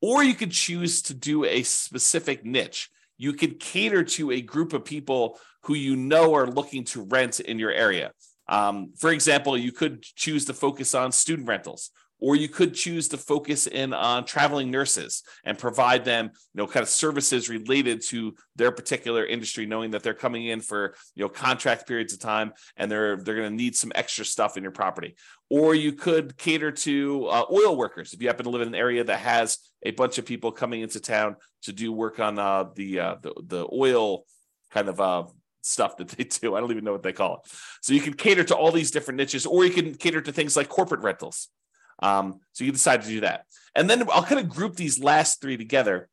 Or 0.00 0.22
you 0.22 0.34
could 0.34 0.52
choose 0.52 1.02
to 1.02 1.14
do 1.14 1.44
a 1.44 1.62
specific 1.62 2.44
niche. 2.44 2.90
You 3.16 3.32
could 3.32 3.58
cater 3.58 4.04
to 4.04 4.30
a 4.30 4.40
group 4.40 4.72
of 4.72 4.84
people 4.84 5.38
who 5.62 5.74
you 5.74 5.96
know 5.96 6.34
are 6.34 6.46
looking 6.46 6.84
to 6.84 7.02
rent 7.02 7.40
in 7.40 7.58
your 7.58 7.72
area. 7.72 8.12
Um, 8.48 8.92
for 8.96 9.10
example, 9.10 9.56
you 9.56 9.72
could 9.72 10.02
choose 10.02 10.44
to 10.46 10.54
focus 10.54 10.94
on 10.94 11.12
student 11.12 11.48
rentals, 11.48 11.90
or 12.20 12.34
you 12.34 12.48
could 12.48 12.74
choose 12.74 13.08
to 13.08 13.18
focus 13.18 13.66
in 13.66 13.92
on 13.92 14.24
traveling 14.24 14.70
nurses 14.70 15.22
and 15.44 15.56
provide 15.56 16.04
them, 16.04 16.26
you 16.26 16.58
know, 16.58 16.66
kind 16.66 16.82
of 16.82 16.88
services 16.88 17.48
related 17.48 18.02
to 18.08 18.34
their 18.56 18.72
particular 18.72 19.24
industry, 19.24 19.66
knowing 19.66 19.92
that 19.92 20.02
they're 20.02 20.14
coming 20.14 20.46
in 20.46 20.60
for 20.60 20.94
you 21.14 21.24
know 21.24 21.28
contract 21.28 21.86
periods 21.86 22.12
of 22.12 22.20
time 22.20 22.52
and 22.76 22.90
they're 22.90 23.16
they're 23.16 23.36
going 23.36 23.50
to 23.50 23.54
need 23.54 23.76
some 23.76 23.92
extra 23.94 24.24
stuff 24.24 24.56
in 24.56 24.62
your 24.62 24.72
property. 24.72 25.14
Or 25.50 25.74
you 25.74 25.92
could 25.92 26.36
cater 26.36 26.72
to 26.72 27.26
uh, 27.26 27.44
oil 27.50 27.76
workers 27.76 28.12
if 28.12 28.20
you 28.20 28.28
happen 28.28 28.44
to 28.44 28.50
live 28.50 28.62
in 28.62 28.68
an 28.68 28.74
area 28.74 29.04
that 29.04 29.20
has 29.20 29.58
a 29.82 29.92
bunch 29.92 30.18
of 30.18 30.26
people 30.26 30.52
coming 30.52 30.82
into 30.82 31.00
town 31.00 31.36
to 31.62 31.72
do 31.72 31.92
work 31.92 32.18
on 32.18 32.38
uh, 32.38 32.64
the, 32.74 33.00
uh, 33.00 33.14
the 33.22 33.34
the 33.46 33.68
oil 33.72 34.24
kind 34.70 34.88
of 34.88 35.00
uh, 35.00 35.24
stuff 35.62 35.96
that 35.98 36.08
they 36.08 36.24
do. 36.24 36.54
I 36.54 36.60
don't 36.60 36.70
even 36.70 36.84
know 36.84 36.92
what 36.92 37.02
they 37.02 37.12
call 37.12 37.36
it. 37.36 37.52
So 37.82 37.92
you 37.92 38.00
can 38.00 38.14
cater 38.14 38.44
to 38.44 38.56
all 38.56 38.72
these 38.72 38.90
different 38.90 39.18
niches, 39.18 39.46
or 39.46 39.64
you 39.64 39.72
can 39.72 39.94
cater 39.94 40.20
to 40.20 40.32
things 40.32 40.56
like 40.56 40.68
corporate 40.68 41.02
rentals. 41.02 41.48
Um, 42.00 42.40
so 42.52 42.64
you 42.64 42.72
decide 42.72 43.02
to 43.02 43.08
do 43.08 43.20
that. 43.20 43.44
And 43.74 43.88
then 43.88 44.08
I'll 44.10 44.22
kind 44.22 44.40
of 44.40 44.48
group 44.48 44.76
these 44.76 45.00
last 45.00 45.40
three 45.40 45.56
together. 45.56 46.08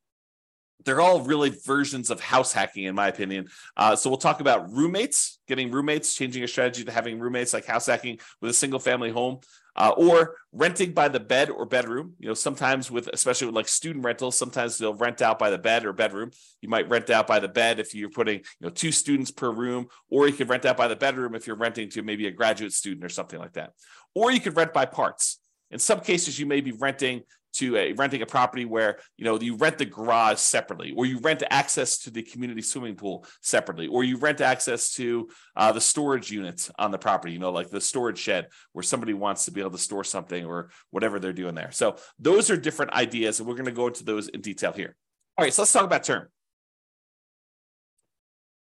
They're 0.84 1.02
all 1.02 1.22
really 1.22 1.50
versions 1.50 2.10
of 2.10 2.20
house 2.20 2.54
hacking, 2.54 2.84
in 2.84 2.96
my 2.96 3.08
opinion. 3.08 3.48
Uh, 3.76 3.96
so 3.96 4.10
we'll 4.10 4.18
talk 4.18 4.40
about 4.40 4.72
roommates, 4.72 5.40
getting 5.48 5.72
roommates, 5.72 6.14
changing 6.14 6.44
a 6.44 6.48
strategy 6.48 6.84
to 6.84 6.92
having 6.92 7.20
roommates 7.20 7.54
like 7.54 7.66
house 7.66 7.88
hacking 7.88 8.20
with 8.42 8.52
a 8.52 8.54
single 8.54 8.80
family 8.80 9.10
home 9.10 9.40
uh, 9.76 9.94
or 9.98 10.36
renting 10.52 10.94
by 10.94 11.08
the 11.08 11.20
bed 11.20 11.50
or 11.50 11.66
bedroom. 11.66 12.14
You 12.20 12.30
know, 12.30 12.34
sometimes 12.34 12.90
with 12.90 13.08
especially 13.12 13.48
with 13.48 13.56
like 13.56 13.68
student 13.68 14.06
rentals, 14.06 14.38
sometimes 14.38 14.78
they'll 14.78 14.94
rent 14.94 15.22
out 15.22 15.38
by 15.38 15.50
the 15.50 15.58
bed 15.58 15.86
or 15.86 15.94
bedroom. 15.94 16.32
You 16.62 16.70
might 16.70 16.90
rent 16.90 17.10
out 17.10 17.28
by 17.28 17.40
the 17.40 17.48
bed 17.48 17.80
if 17.80 17.94
you're 17.94 18.10
putting 18.10 18.40
you 18.40 18.62
know 18.62 18.70
two 18.70 18.92
students 18.92 19.32
per 19.32 19.52
room, 19.52 19.88
or 20.10 20.28
you 20.28 20.34
could 20.34 20.50
rent 20.50 20.66
out 20.66 20.78
by 20.78 20.88
the 20.88 20.96
bedroom 20.96 21.36
if 21.36 21.48
you're 21.48 21.56
renting 21.56 21.90
to 21.92 22.04
maybe 22.04 22.28
a 22.28 22.32
graduate 22.32 22.74
student 22.74 23.04
or 23.04 23.10
something 23.10 23.40
like 23.40 23.54
that. 23.54 23.74
Or 24.14 24.32
you 24.32 24.40
could 24.40 24.56
rent 24.56 24.74
by 24.74 24.86
parts. 24.86 25.40
In 25.72 25.80
some 25.80 26.00
cases, 26.00 26.40
you 26.40 26.46
may 26.46 26.62
be 26.62 26.72
renting 26.72 27.24
to 27.56 27.78
a 27.78 27.94
renting 27.94 28.22
a 28.22 28.26
property 28.26 28.66
where 28.66 29.00
you 29.18 29.26
know 29.26 29.40
you 29.40 29.56
rent 29.56 29.78
the 29.78 29.86
garage 29.86 30.40
separately, 30.40 30.94
or 30.96 31.06
you 31.06 31.20
rent 31.20 31.44
access 31.50 31.98
to 32.00 32.12
the 32.12 32.24
community 32.24 32.62
swimming 32.62 32.96
pool 32.96 33.26
separately, 33.42 33.88
or 33.88 34.04
you 34.04 34.18
rent 34.18 34.42
access 34.42 34.94
to 34.94 35.30
uh, 35.56 35.72
the 35.72 35.82
storage 35.82 36.32
units 36.32 36.72
on 36.78 36.92
the 36.92 36.98
property. 36.98 37.34
You 37.34 37.40
know, 37.40 37.52
like 37.52 37.70
the 37.70 37.82
storage 37.82 38.20
shed 38.20 38.48
where 38.74 38.84
somebody 38.84 39.14
wants 39.14 39.46
to 39.46 39.52
be 39.52 39.62
able 39.62 39.72
to 39.72 39.78
store 39.78 40.04
something 40.04 40.46
or 40.46 40.70
whatever 40.92 41.20
they're 41.20 41.34
doing 41.34 41.56
there. 41.56 41.72
So 41.72 41.98
those 42.20 42.50
are 42.50 42.58
different 42.58 42.94
ideas, 42.94 43.40
and 43.40 43.48
we're 43.48 43.56
going 43.56 43.66
to 43.66 43.72
go 43.72 43.88
into 43.88 44.04
those 44.04 44.28
in 44.28 44.42
detail 44.42 44.72
here. 44.72 44.96
All 45.38 45.44
right, 45.44 45.54
so 45.54 45.62
let's 45.62 45.74
talk 45.74 45.84
about 45.84 46.04
term. 46.04 46.28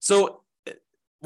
So 0.00 0.42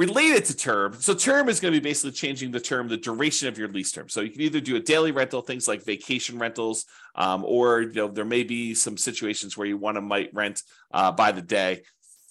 related 0.01 0.47
to 0.47 0.57
term. 0.57 0.95
So 0.95 1.13
term 1.13 1.51
is 1.51 1.61
going 1.61 1.75
to 1.75 1.81
be 1.81 1.87
basically 1.87 2.13
changing 2.13 2.53
the 2.53 2.59
term, 2.59 2.89
the 2.89 2.97
duration 2.97 3.49
of 3.49 3.59
your 3.59 3.69
lease 3.69 3.93
term. 3.93 4.09
So 4.09 4.23
you 4.23 4.31
can 4.31 4.41
either 4.41 4.59
do 4.59 4.77
a 4.77 4.81
daily 4.81 5.13
rental, 5.13 5.43
things 5.43 5.69
like 5.69 5.85
vacation 5.85 6.39
rentals, 6.39 6.87
um, 7.15 7.45
or 7.45 7.83
you 7.83 7.93
know 7.93 8.09
there 8.09 8.25
may 8.25 8.43
be 8.43 8.75
some 8.75 8.97
situations 8.97 9.59
where 9.59 9.67
you 9.67 9.77
want 9.77 9.97
to 9.97 10.01
might 10.01 10.31
rent 10.33 10.63
uh, 10.91 11.13
by 11.13 11.33
the 11.33 11.43
day. 11.43 11.83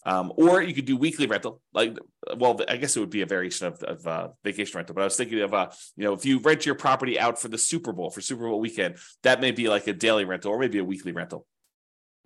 Um, 0.04 0.32
or 0.38 0.64
you 0.64 0.74
could 0.74 0.86
do 0.86 0.98
weekly 0.98 1.28
rental, 1.28 1.62
like 1.74 1.96
well, 2.36 2.60
I 2.68 2.78
guess 2.78 2.96
it 2.96 3.02
would 3.02 3.10
be 3.10 3.22
a 3.22 3.28
variation 3.28 3.68
of, 3.68 3.84
of 3.84 4.08
uh, 4.08 4.30
vacation 4.44 4.78
rental. 4.78 4.96
But 4.96 5.02
I 5.02 5.04
was 5.04 5.18
thinking 5.18 5.42
of, 5.42 5.54
uh, 5.54 5.70
you 5.98 6.06
know, 6.06 6.14
if 6.14 6.26
you 6.26 6.40
rent 6.40 6.66
your 6.66 6.76
property 6.76 7.20
out 7.20 7.40
for 7.40 7.50
the 7.50 7.58
Super 7.58 7.92
Bowl 7.92 8.10
for 8.10 8.22
Super 8.22 8.48
Bowl 8.48 8.60
weekend, 8.60 8.96
that 9.24 9.42
may 9.42 9.52
be 9.52 9.68
like 9.68 9.86
a 9.88 9.94
daily 9.94 10.26
rental 10.26 10.52
or 10.52 10.58
maybe 10.58 10.80
a 10.80 10.84
weekly 10.84 11.12
rental 11.12 11.46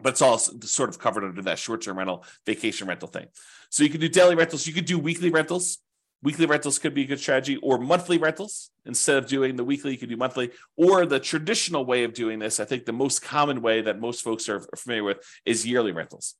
but 0.01 0.09
it's 0.09 0.21
all 0.21 0.37
sort 0.37 0.89
of 0.89 0.99
covered 0.99 1.23
under 1.23 1.41
that 1.43 1.59
short-term 1.59 1.97
rental, 1.97 2.25
vacation 2.45 2.87
rental 2.87 3.07
thing. 3.07 3.27
So 3.69 3.83
you 3.83 3.89
can 3.89 4.01
do 4.01 4.09
daily 4.09 4.35
rentals. 4.35 4.67
You 4.67 4.73
could 4.73 4.85
do 4.85 4.99
weekly 4.99 5.29
rentals. 5.29 5.79
Weekly 6.21 6.45
rentals 6.45 6.79
could 6.79 6.93
be 6.93 7.03
a 7.03 7.05
good 7.05 7.19
strategy, 7.19 7.57
or 7.57 7.77
monthly 7.77 8.17
rentals. 8.17 8.71
Instead 8.85 9.17
of 9.17 9.27
doing 9.27 9.57
the 9.57 9.63
weekly, 9.63 9.91
you 9.91 9.97
could 9.97 10.09
do 10.09 10.15
monthly. 10.15 10.51
Or 10.77 11.05
the 11.05 11.19
traditional 11.19 11.85
way 11.85 12.05
of 12.05 12.13
doing 12.13 12.39
this, 12.39 12.61
I 12.61 12.65
think 12.65 12.85
the 12.85 12.93
most 12.93 13.21
common 13.21 13.61
way 13.61 13.81
that 13.81 13.99
most 13.99 14.23
folks 14.23 14.47
are 14.47 14.61
familiar 14.77 15.03
with 15.03 15.17
is 15.45 15.67
yearly 15.67 15.91
rentals. 15.91 16.35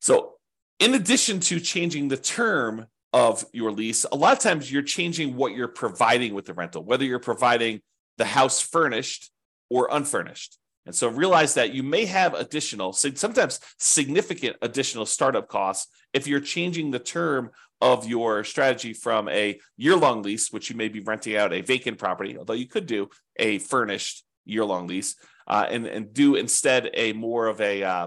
So, 0.00 0.34
in 0.78 0.94
addition 0.94 1.40
to 1.40 1.58
changing 1.58 2.08
the 2.08 2.16
term 2.16 2.86
of 3.12 3.44
your 3.52 3.72
lease, 3.72 4.04
a 4.10 4.16
lot 4.16 4.32
of 4.32 4.38
times 4.38 4.70
you're 4.70 4.82
changing 4.82 5.36
what 5.36 5.52
you're 5.52 5.68
providing 5.68 6.34
with 6.34 6.46
the 6.46 6.54
rental, 6.54 6.84
whether 6.84 7.04
you're 7.04 7.18
providing 7.18 7.80
the 8.18 8.24
house 8.24 8.60
furnished 8.60 9.30
or 9.68 9.88
unfurnished. 9.90 10.58
And 10.84 10.94
so 10.94 11.08
realize 11.08 11.54
that 11.54 11.72
you 11.72 11.82
may 11.82 12.06
have 12.06 12.34
additional, 12.34 12.92
sometimes 12.92 13.60
significant 13.78 14.56
additional 14.62 15.06
startup 15.06 15.48
costs 15.48 15.88
if 16.12 16.26
you're 16.26 16.40
changing 16.40 16.90
the 16.90 16.98
term 16.98 17.50
of 17.80 18.06
your 18.06 18.44
strategy 18.44 18.92
from 18.92 19.28
a 19.28 19.58
year 19.76 19.96
long 19.96 20.22
lease, 20.22 20.50
which 20.52 20.70
you 20.70 20.76
may 20.76 20.88
be 20.88 21.00
renting 21.00 21.36
out 21.36 21.52
a 21.52 21.60
vacant 21.60 21.98
property, 21.98 22.36
although 22.36 22.52
you 22.52 22.66
could 22.66 22.86
do 22.86 23.08
a 23.36 23.58
furnished 23.58 24.24
year 24.44 24.64
long 24.64 24.86
lease, 24.86 25.16
uh, 25.46 25.66
and, 25.68 25.86
and 25.86 26.12
do 26.12 26.34
instead 26.36 26.90
a 26.94 27.12
more 27.12 27.46
of 27.46 27.60
a, 27.60 27.82
uh, 27.82 28.06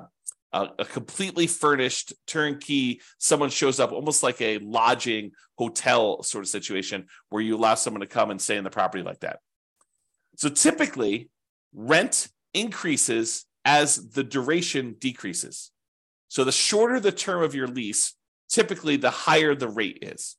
a, 0.54 0.68
a 0.80 0.86
completely 0.86 1.48
furnished 1.48 2.14
turnkey. 2.28 3.02
Someone 3.18 3.50
shows 3.50 3.80
up 3.80 3.92
almost 3.92 4.24
like 4.24 4.42
a 4.42 4.60
lodging 4.60 5.32
hotel 5.58 6.24
sort 6.24 6.44
of 6.44 6.50
situation 6.50 7.08
where 7.30 7.42
you 7.42 7.56
allow 7.56 7.76
someone 7.76 8.02
to 8.02 8.08
come 8.08 8.32
and 8.32 8.42
stay 8.42 8.58
in 8.58 8.64
the 8.64 8.70
property 8.70 9.04
like 9.04 9.20
that. 9.22 9.40
So 10.38 10.50
typically, 10.50 11.30
rent 11.74 12.30
increases 12.56 13.46
as 13.64 14.10
the 14.10 14.24
duration 14.24 14.96
decreases. 15.00 15.72
So 16.28 16.44
the 16.44 16.52
shorter 16.52 17.00
the 17.00 17.12
term 17.12 17.44
of 17.44 17.54
your 17.54 17.68
lease, 17.68 18.14
typically 18.50 18.98
the 18.98 19.12
higher 19.12 19.54
the 19.54 19.70
rate 19.70 20.00
is. 20.02 20.38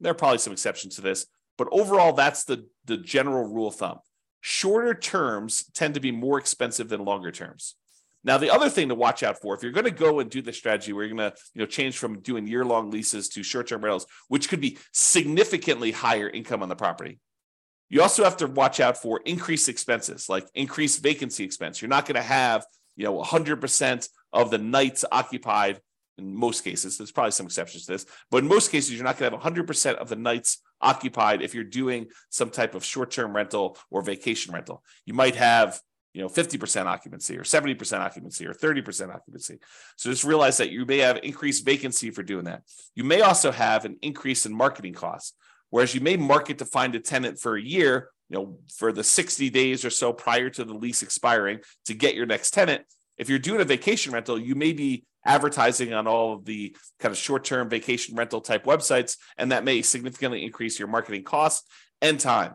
There 0.00 0.12
are 0.12 0.14
probably 0.14 0.38
some 0.38 0.52
exceptions 0.52 0.96
to 0.96 1.02
this, 1.02 1.26
but 1.58 1.68
overall, 1.72 2.14
that's 2.14 2.44
the, 2.44 2.66
the 2.86 2.96
general 2.96 3.44
rule 3.44 3.68
of 3.68 3.74
thumb. 3.74 3.98
Shorter 4.40 4.94
terms 4.94 5.64
tend 5.74 5.94
to 5.94 6.00
be 6.00 6.12
more 6.12 6.38
expensive 6.38 6.88
than 6.88 7.04
longer 7.04 7.30
terms. 7.30 7.76
Now, 8.24 8.38
the 8.38 8.50
other 8.50 8.68
thing 8.68 8.88
to 8.88 8.94
watch 8.94 9.22
out 9.22 9.40
for, 9.40 9.54
if 9.54 9.62
you're 9.62 9.72
going 9.72 9.84
to 9.84 9.90
go 9.90 10.20
and 10.20 10.30
do 10.30 10.42
the 10.42 10.52
strategy 10.52 10.92
where 10.92 11.04
you're 11.04 11.16
going 11.16 11.30
to, 11.30 11.36
you 11.54 11.60
know, 11.60 11.66
change 11.66 11.98
from 11.98 12.20
doing 12.20 12.46
year-long 12.46 12.90
leases 12.90 13.28
to 13.30 13.42
short-term 13.42 13.82
rentals, 13.82 14.06
which 14.28 14.48
could 14.48 14.60
be 14.60 14.78
significantly 14.92 15.90
higher 15.90 16.28
income 16.28 16.62
on 16.62 16.68
the 16.68 16.76
property, 16.76 17.18
you 17.90 18.00
also 18.00 18.24
have 18.24 18.36
to 18.38 18.46
watch 18.46 18.80
out 18.80 18.96
for 18.96 19.20
increased 19.26 19.68
expenses, 19.68 20.28
like 20.28 20.46
increased 20.54 21.02
vacancy 21.02 21.44
expense. 21.44 21.82
You're 21.82 21.88
not 21.88 22.06
going 22.06 22.14
to 22.14 22.22
have, 22.22 22.64
you 22.96 23.04
know, 23.04 23.20
100% 23.20 24.08
of 24.32 24.50
the 24.50 24.58
nights 24.58 25.04
occupied 25.10 25.80
in 26.16 26.34
most 26.34 26.62
cases. 26.62 26.96
There's 26.96 27.10
probably 27.10 27.32
some 27.32 27.46
exceptions 27.46 27.86
to 27.86 27.92
this, 27.92 28.06
but 28.30 28.38
in 28.38 28.48
most 28.48 28.70
cases, 28.70 28.94
you're 28.94 29.04
not 29.04 29.18
going 29.18 29.32
to 29.32 29.38
have 29.38 29.54
100% 29.54 29.96
of 29.96 30.08
the 30.08 30.16
nights 30.16 30.58
occupied 30.80 31.42
if 31.42 31.54
you're 31.54 31.64
doing 31.64 32.06
some 32.30 32.50
type 32.50 32.74
of 32.74 32.84
short-term 32.84 33.34
rental 33.34 33.76
or 33.90 34.02
vacation 34.02 34.54
rental. 34.54 34.82
You 35.04 35.14
might 35.14 35.34
have 35.34 35.80
you 36.12 36.22
know 36.22 36.28
50% 36.28 36.86
occupancy 36.86 37.38
or 37.38 37.42
70% 37.42 38.00
occupancy 38.00 38.46
or 38.46 38.52
30% 38.52 39.14
occupancy 39.14 39.60
so 39.96 40.10
just 40.10 40.24
realize 40.24 40.56
that 40.56 40.72
you 40.72 40.84
may 40.84 40.98
have 40.98 41.20
increased 41.22 41.64
vacancy 41.64 42.10
for 42.10 42.24
doing 42.24 42.46
that 42.46 42.62
you 42.96 43.04
may 43.04 43.20
also 43.20 43.52
have 43.52 43.84
an 43.84 43.96
increase 44.02 44.44
in 44.44 44.52
marketing 44.52 44.92
costs 44.92 45.34
Whereas 45.70 45.94
you 45.94 46.00
may 46.00 46.16
market 46.16 46.58
to 46.58 46.64
find 46.64 46.94
a 46.94 47.00
tenant 47.00 47.38
for 47.38 47.56
a 47.56 47.62
year, 47.62 48.10
you 48.28 48.36
know, 48.36 48.58
for 48.76 48.92
the 48.92 49.04
60 49.04 49.50
days 49.50 49.84
or 49.84 49.90
so 49.90 50.12
prior 50.12 50.50
to 50.50 50.64
the 50.64 50.74
lease 50.74 51.02
expiring 51.02 51.60
to 51.86 51.94
get 51.94 52.14
your 52.14 52.26
next 52.26 52.52
tenant. 52.52 52.82
If 53.16 53.28
you're 53.28 53.38
doing 53.38 53.60
a 53.60 53.64
vacation 53.64 54.12
rental, 54.12 54.38
you 54.38 54.54
may 54.54 54.72
be 54.72 55.04
advertising 55.24 55.92
on 55.92 56.06
all 56.06 56.34
of 56.34 56.44
the 56.44 56.74
kind 56.98 57.12
of 57.12 57.18
short-term 57.18 57.68
vacation 57.68 58.16
rental 58.16 58.40
type 58.40 58.64
websites, 58.64 59.16
and 59.36 59.52
that 59.52 59.64
may 59.64 59.82
significantly 59.82 60.44
increase 60.44 60.78
your 60.78 60.88
marketing 60.88 61.24
costs 61.24 61.68
and 62.00 62.18
time. 62.18 62.54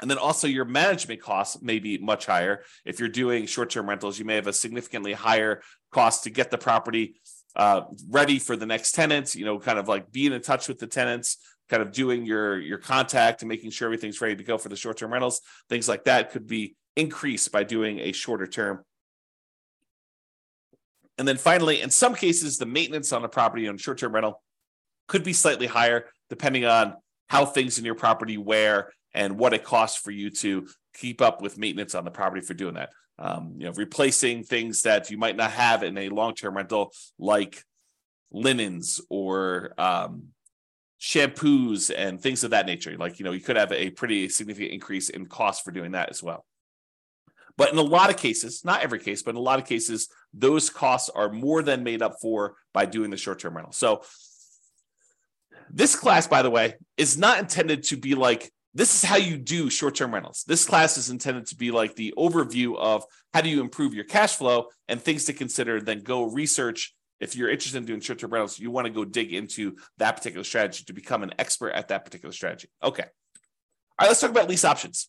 And 0.00 0.10
then 0.10 0.18
also 0.18 0.48
your 0.48 0.64
management 0.64 1.20
costs 1.20 1.62
may 1.62 1.78
be 1.78 1.96
much 1.96 2.26
higher. 2.26 2.64
If 2.84 2.98
you're 2.98 3.08
doing 3.08 3.46
short-term 3.46 3.88
rentals, 3.88 4.18
you 4.18 4.24
may 4.24 4.34
have 4.34 4.48
a 4.48 4.52
significantly 4.52 5.12
higher 5.12 5.62
cost 5.92 6.24
to 6.24 6.30
get 6.30 6.50
the 6.50 6.58
property 6.58 7.14
uh, 7.54 7.82
ready 8.08 8.38
for 8.40 8.56
the 8.56 8.66
next 8.66 8.92
tenants, 8.92 9.36
you 9.36 9.44
know, 9.44 9.60
kind 9.60 9.78
of 9.78 9.86
like 9.86 10.10
being 10.10 10.32
in 10.32 10.42
touch 10.42 10.68
with 10.68 10.78
the 10.78 10.86
tenants, 10.86 11.36
kind 11.68 11.82
of 11.82 11.92
doing 11.92 12.24
your 12.24 12.58
your 12.60 12.78
contact 12.78 13.42
and 13.42 13.48
making 13.48 13.70
sure 13.70 13.86
everything's 13.86 14.20
ready 14.20 14.36
to 14.36 14.44
go 14.44 14.58
for 14.58 14.68
the 14.68 14.76
short 14.76 14.98
term 14.98 15.12
rentals, 15.12 15.40
things 15.68 15.88
like 15.88 16.04
that 16.04 16.30
could 16.30 16.46
be 16.46 16.74
increased 16.96 17.50
by 17.52 17.64
doing 17.64 17.98
a 18.00 18.12
shorter 18.12 18.46
term. 18.46 18.84
And 21.18 21.26
then 21.28 21.36
finally, 21.36 21.80
in 21.80 21.90
some 21.90 22.14
cases, 22.14 22.58
the 22.58 22.66
maintenance 22.66 23.12
on 23.12 23.24
a 23.24 23.28
property 23.28 23.68
on 23.68 23.78
short 23.78 23.98
term 23.98 24.12
rental 24.12 24.42
could 25.08 25.24
be 25.24 25.32
slightly 25.32 25.66
higher 25.66 26.06
depending 26.30 26.64
on 26.64 26.94
how 27.28 27.44
things 27.44 27.78
in 27.78 27.84
your 27.84 27.94
property 27.94 28.38
wear 28.38 28.90
and 29.14 29.38
what 29.38 29.52
it 29.52 29.64
costs 29.64 30.00
for 30.00 30.10
you 30.10 30.30
to 30.30 30.66
keep 30.94 31.20
up 31.20 31.42
with 31.42 31.58
maintenance 31.58 31.94
on 31.94 32.04
the 32.04 32.10
property 32.10 32.40
for 32.40 32.54
doing 32.54 32.74
that. 32.74 32.90
Um, 33.18 33.54
you 33.58 33.66
know, 33.66 33.72
replacing 33.72 34.44
things 34.44 34.82
that 34.82 35.10
you 35.10 35.18
might 35.18 35.36
not 35.36 35.50
have 35.52 35.82
in 35.82 35.96
a 35.98 36.08
long 36.08 36.34
term 36.34 36.56
rental, 36.56 36.92
like 37.18 37.62
linens 38.32 39.00
or 39.10 39.74
um, 39.78 40.28
shampoos 41.02 41.92
and 41.94 42.20
things 42.20 42.44
of 42.44 42.52
that 42.52 42.64
nature. 42.64 42.96
Like, 42.96 43.18
you 43.18 43.24
know, 43.24 43.32
you 43.32 43.40
could 43.40 43.56
have 43.56 43.72
a 43.72 43.90
pretty 43.90 44.28
significant 44.28 44.72
increase 44.72 45.08
in 45.08 45.26
cost 45.26 45.64
for 45.64 45.72
doing 45.72 45.92
that 45.92 46.10
as 46.10 46.22
well. 46.22 46.46
But 47.58 47.72
in 47.72 47.78
a 47.78 47.82
lot 47.82 48.08
of 48.08 48.16
cases, 48.16 48.64
not 48.64 48.82
every 48.82 49.00
case, 49.00 49.20
but 49.22 49.32
in 49.32 49.36
a 49.36 49.40
lot 49.40 49.58
of 49.58 49.66
cases, 49.66 50.08
those 50.32 50.70
costs 50.70 51.10
are 51.10 51.30
more 51.30 51.60
than 51.62 51.82
made 51.82 52.02
up 52.02 52.14
for 52.22 52.54
by 52.72 52.86
doing 52.86 53.10
the 53.10 53.16
short 53.16 53.40
term 53.40 53.56
rental. 53.56 53.72
So, 53.72 54.02
this 55.74 55.96
class, 55.96 56.26
by 56.26 56.42
the 56.42 56.50
way, 56.50 56.74
is 56.96 57.18
not 57.18 57.38
intended 57.38 57.82
to 57.84 57.96
be 57.96 58.14
like, 58.14 58.52
this 58.74 58.94
is 58.94 59.08
how 59.08 59.16
you 59.16 59.36
do 59.36 59.70
short 59.70 59.96
term 59.96 60.14
rentals. 60.14 60.44
This 60.46 60.64
class 60.64 60.96
is 60.96 61.10
intended 61.10 61.46
to 61.48 61.56
be 61.56 61.70
like 61.70 61.94
the 61.94 62.14
overview 62.16 62.76
of 62.76 63.04
how 63.34 63.40
do 63.40 63.50
you 63.50 63.60
improve 63.60 63.92
your 63.92 64.04
cash 64.04 64.36
flow 64.36 64.68
and 64.88 65.00
things 65.00 65.24
to 65.24 65.32
consider, 65.32 65.80
then 65.80 66.00
go 66.00 66.24
research 66.24 66.94
if 67.22 67.36
you're 67.36 67.48
interested 67.48 67.78
in 67.78 67.84
doing 67.84 68.00
short-term 68.00 68.32
rentals, 68.32 68.58
you 68.58 68.72
want 68.72 68.86
to 68.86 68.92
go 68.92 69.04
dig 69.04 69.32
into 69.32 69.76
that 69.98 70.16
particular 70.16 70.42
strategy 70.42 70.84
to 70.84 70.92
become 70.92 71.22
an 71.22 71.32
expert 71.38 71.70
at 71.70 71.88
that 71.88 72.04
particular 72.04 72.32
strategy. 72.32 72.68
Okay. 72.82 73.04
All 73.04 73.08
right, 74.00 74.08
let's 74.08 74.20
talk 74.20 74.30
about 74.30 74.48
lease 74.48 74.64
options. 74.64 75.08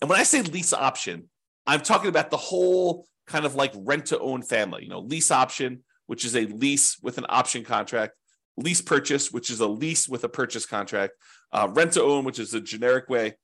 And 0.00 0.08
when 0.08 0.18
I 0.18 0.22
say 0.22 0.40
lease 0.40 0.72
option, 0.72 1.28
I'm 1.66 1.80
talking 1.80 2.08
about 2.08 2.30
the 2.30 2.38
whole 2.38 3.06
kind 3.26 3.44
of 3.44 3.54
like 3.54 3.72
rent 3.76 4.06
to 4.06 4.18
own 4.18 4.40
family, 4.40 4.84
you 4.84 4.88
know, 4.88 5.00
lease 5.00 5.30
option, 5.30 5.84
which 6.06 6.24
is 6.24 6.34
a 6.34 6.46
lease 6.46 6.96
with 7.02 7.18
an 7.18 7.26
option 7.28 7.62
contract, 7.62 8.14
lease 8.56 8.80
purchase, 8.80 9.30
which 9.30 9.50
is 9.50 9.60
a 9.60 9.66
lease 9.66 10.08
with 10.08 10.24
a 10.24 10.30
purchase 10.30 10.64
contract, 10.64 11.12
uh, 11.52 11.68
rent 11.72 11.92
to 11.92 12.02
own, 12.02 12.24
which 12.24 12.38
is 12.38 12.54
a 12.54 12.60
generic 12.60 13.10
way 13.10 13.34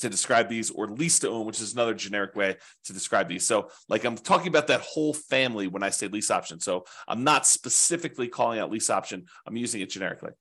to 0.00 0.10
describe 0.10 0.48
these, 0.48 0.70
or 0.70 0.88
lease 0.88 1.18
to 1.20 1.28
own, 1.28 1.46
which 1.46 1.60
is 1.60 1.72
another 1.72 1.94
generic 1.94 2.34
way 2.34 2.56
to 2.84 2.92
describe 2.92 3.28
these. 3.28 3.46
So, 3.46 3.70
like 3.88 4.04
I'm 4.04 4.16
talking 4.16 4.48
about 4.48 4.66
that 4.66 4.80
whole 4.80 5.14
family 5.14 5.66
when 5.68 5.82
I 5.82 5.90
say 5.90 6.08
lease 6.08 6.30
option. 6.30 6.60
So, 6.60 6.84
I'm 7.08 7.24
not 7.24 7.46
specifically 7.46 8.28
calling 8.28 8.58
out 8.58 8.70
lease 8.70 8.90
option, 8.90 9.26
I'm 9.46 9.56
using 9.56 9.80
it 9.80 9.90
generically. 9.90 10.32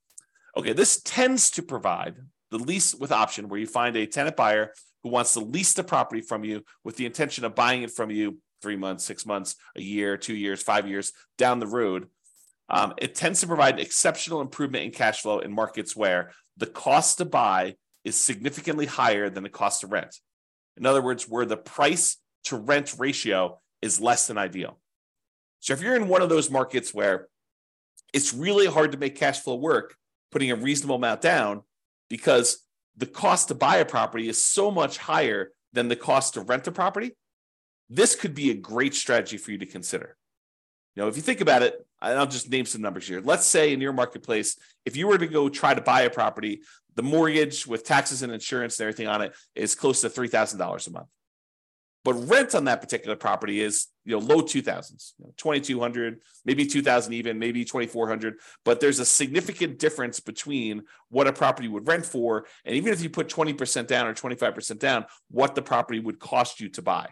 Okay, 0.58 0.74
this 0.74 1.02
tends 1.04 1.52
to 1.52 1.62
provide 1.62 2.16
the 2.52 2.58
lease 2.58 2.96
with 2.96 3.12
option 3.12 3.48
where 3.48 3.60
you 3.60 3.68
find 3.68 3.96
a 3.96 4.08
tenant 4.08 4.36
buyer 4.36 4.74
who 5.04 5.10
wants 5.10 5.34
to 5.34 5.40
lease 5.40 5.74
the 5.74 5.84
property 5.84 6.22
from 6.22 6.44
you 6.44 6.64
with 6.84 6.98
the 6.98 7.06
intention 7.06 7.46
of 7.46 7.56
buying 7.56 7.84
it 7.84 7.92
from 7.92 8.10
you 8.10 8.40
three 8.62 8.76
months, 8.76 9.06
six 9.06 9.26
months, 9.26 9.56
a 9.76 9.82
year, 9.82 10.18
two 10.18 10.36
years, 10.36 10.62
five 10.62 10.88
years 10.88 11.14
down 11.38 11.60
the 11.60 11.68
road. 11.68 12.08
Um, 12.70 12.94
it 12.98 13.16
tends 13.16 13.42
to 13.42 13.48
provide 13.48 13.80
exceptional 13.80 14.42
improvement 14.42 14.84
in 14.84 14.92
cash 14.92 15.22
flow 15.22 15.40
in 15.40 15.52
markets 15.52 15.96
where 15.96 16.32
the 16.58 16.68
cost 16.68 17.18
to 17.18 17.26
buy 17.26 17.76
is 18.04 18.16
significantly 18.16 18.86
higher 18.86 19.30
than 19.30 19.44
the 19.44 19.50
cost 19.50 19.82
to 19.82 19.88
rent. 19.88 20.16
In 20.78 20.86
other 20.86 21.02
words, 21.02 21.28
where 21.28 21.46
the 21.46 21.58
price 21.58 22.18
to 22.46 22.56
rent 22.56 22.96
ratio 22.98 23.60
is 23.82 24.00
less 24.00 24.28
than 24.28 24.38
ideal. 24.38 24.80
So 25.60 25.74
if 25.74 25.82
you're 25.82 25.96
in 25.96 26.08
one 26.08 26.22
of 26.22 26.30
those 26.30 26.50
markets 26.50 26.94
where 26.94 27.28
it's 28.14 28.34
really 28.34 28.66
hard 28.66 28.94
to 28.94 28.98
make 28.98 29.16
cash 29.16 29.42
flow 29.42 29.56
work, 29.56 29.96
putting 30.32 30.52
a 30.52 30.56
reasonable 30.56 30.96
amount 30.96 31.22
down 31.22 31.64
because 32.10 32.66
the 32.98 33.06
cost 33.06 33.50
to 33.50 33.56
buy 33.56 33.78
a 33.78 33.86
property 33.86 34.28
is 34.28 34.42
so 34.42 34.72
much 34.72 34.98
higher 34.98 35.52
than 35.74 35.88
the 35.88 35.96
cost 35.96 36.34
to 36.34 36.42
rent 36.42 36.68
a 36.68 36.72
property, 36.72 37.12
this 37.90 38.16
could 38.16 38.34
be 38.34 38.52
a 38.52 38.56
great 38.56 38.94
strategy 38.94 39.38
for 39.38 39.52
you 39.52 39.58
to 39.58 39.66
consider. 39.66 40.16
You 40.96 41.04
know, 41.04 41.10
if 41.10 41.16
you 41.16 41.22
think 41.22 41.42
about 41.42 41.62
it, 41.62 41.86
I'll 42.02 42.26
just 42.26 42.50
name 42.50 42.66
some 42.66 42.82
numbers 42.82 43.08
here. 43.08 43.22
Let's 43.24 43.46
say 43.46 43.74
in 43.74 43.82
your 43.82 43.94
marketplace, 43.94 44.58
if 44.86 44.96
you 44.96 45.08
were 45.08 45.18
to 45.18 45.28
go 45.28 45.50
try 45.50 45.74
to 45.74 45.82
buy 45.82 46.02
a 46.02 46.10
property, 46.10 46.62
the 47.00 47.04
mortgage 47.04 47.66
with 47.66 47.86
taxes 47.86 48.24
and 48.24 48.34
insurance 48.34 48.78
and 48.78 48.84
everything 48.84 49.08
on 49.08 49.22
it 49.22 49.34
is 49.56 49.74
close 49.74 50.02
to 50.02 50.10
$3,000 50.10 50.88
a 50.88 50.92
month. 50.92 51.08
But 52.04 52.14
rent 52.30 52.56
on 52.56 52.66
that 52.66 52.82
particular 52.82 53.16
property 53.16 53.62
is, 53.62 53.88
you 54.04 54.12
know, 54.12 54.20
low 54.20 54.42
2000s, 54.42 55.14
you 55.18 55.24
know, 55.24 55.34
2200, 55.38 56.20
maybe 56.44 56.66
2000 56.66 57.14
even, 57.14 57.40
maybe 57.40 57.64
2400, 57.64 58.36
but 58.66 58.82
there's 58.82 59.00
a 59.00 59.06
significant 59.06 59.80
difference 59.80 60.20
between 60.20 60.84
what 61.08 61.26
a 61.26 61.32
property 61.32 61.70
would 61.70 61.88
rent 61.88 62.06
for 62.06 62.46
and 62.66 62.76
even 62.76 62.92
if 62.92 63.02
you 63.02 63.10
put 63.10 63.30
20% 63.30 63.88
down 63.88 64.06
or 64.06 64.14
25% 64.14 64.78
down, 64.78 65.06
what 65.32 65.56
the 65.56 65.62
property 65.62 66.02
would 66.02 66.20
cost 66.20 66.60
you 66.60 66.68
to 66.68 66.82
buy. 66.82 67.08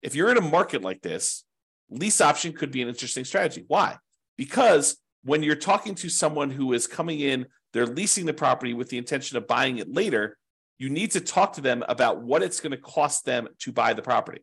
If 0.00 0.14
you're 0.14 0.30
in 0.30 0.36
a 0.36 0.48
market 0.48 0.82
like 0.82 1.02
this, 1.02 1.42
lease 1.90 2.20
option 2.20 2.52
could 2.52 2.70
be 2.70 2.82
an 2.82 2.88
interesting 2.88 3.24
strategy. 3.24 3.64
Why? 3.66 3.96
Because 4.38 4.96
when 5.24 5.42
you're 5.42 5.56
talking 5.56 5.96
to 5.96 6.08
someone 6.08 6.50
who 6.50 6.72
is 6.72 6.86
coming 6.86 7.18
in, 7.18 7.46
they're 7.74 7.86
leasing 7.86 8.24
the 8.24 8.32
property 8.32 8.72
with 8.72 8.88
the 8.88 8.96
intention 8.96 9.36
of 9.36 9.46
buying 9.46 9.78
it 9.78 9.92
later, 9.92 10.38
you 10.78 10.88
need 10.88 11.10
to 11.10 11.20
talk 11.20 11.54
to 11.54 11.60
them 11.60 11.84
about 11.88 12.22
what 12.22 12.42
it's 12.42 12.60
going 12.60 12.70
to 12.70 12.78
cost 12.78 13.26
them 13.26 13.48
to 13.58 13.72
buy 13.72 13.92
the 13.92 14.00
property. 14.00 14.42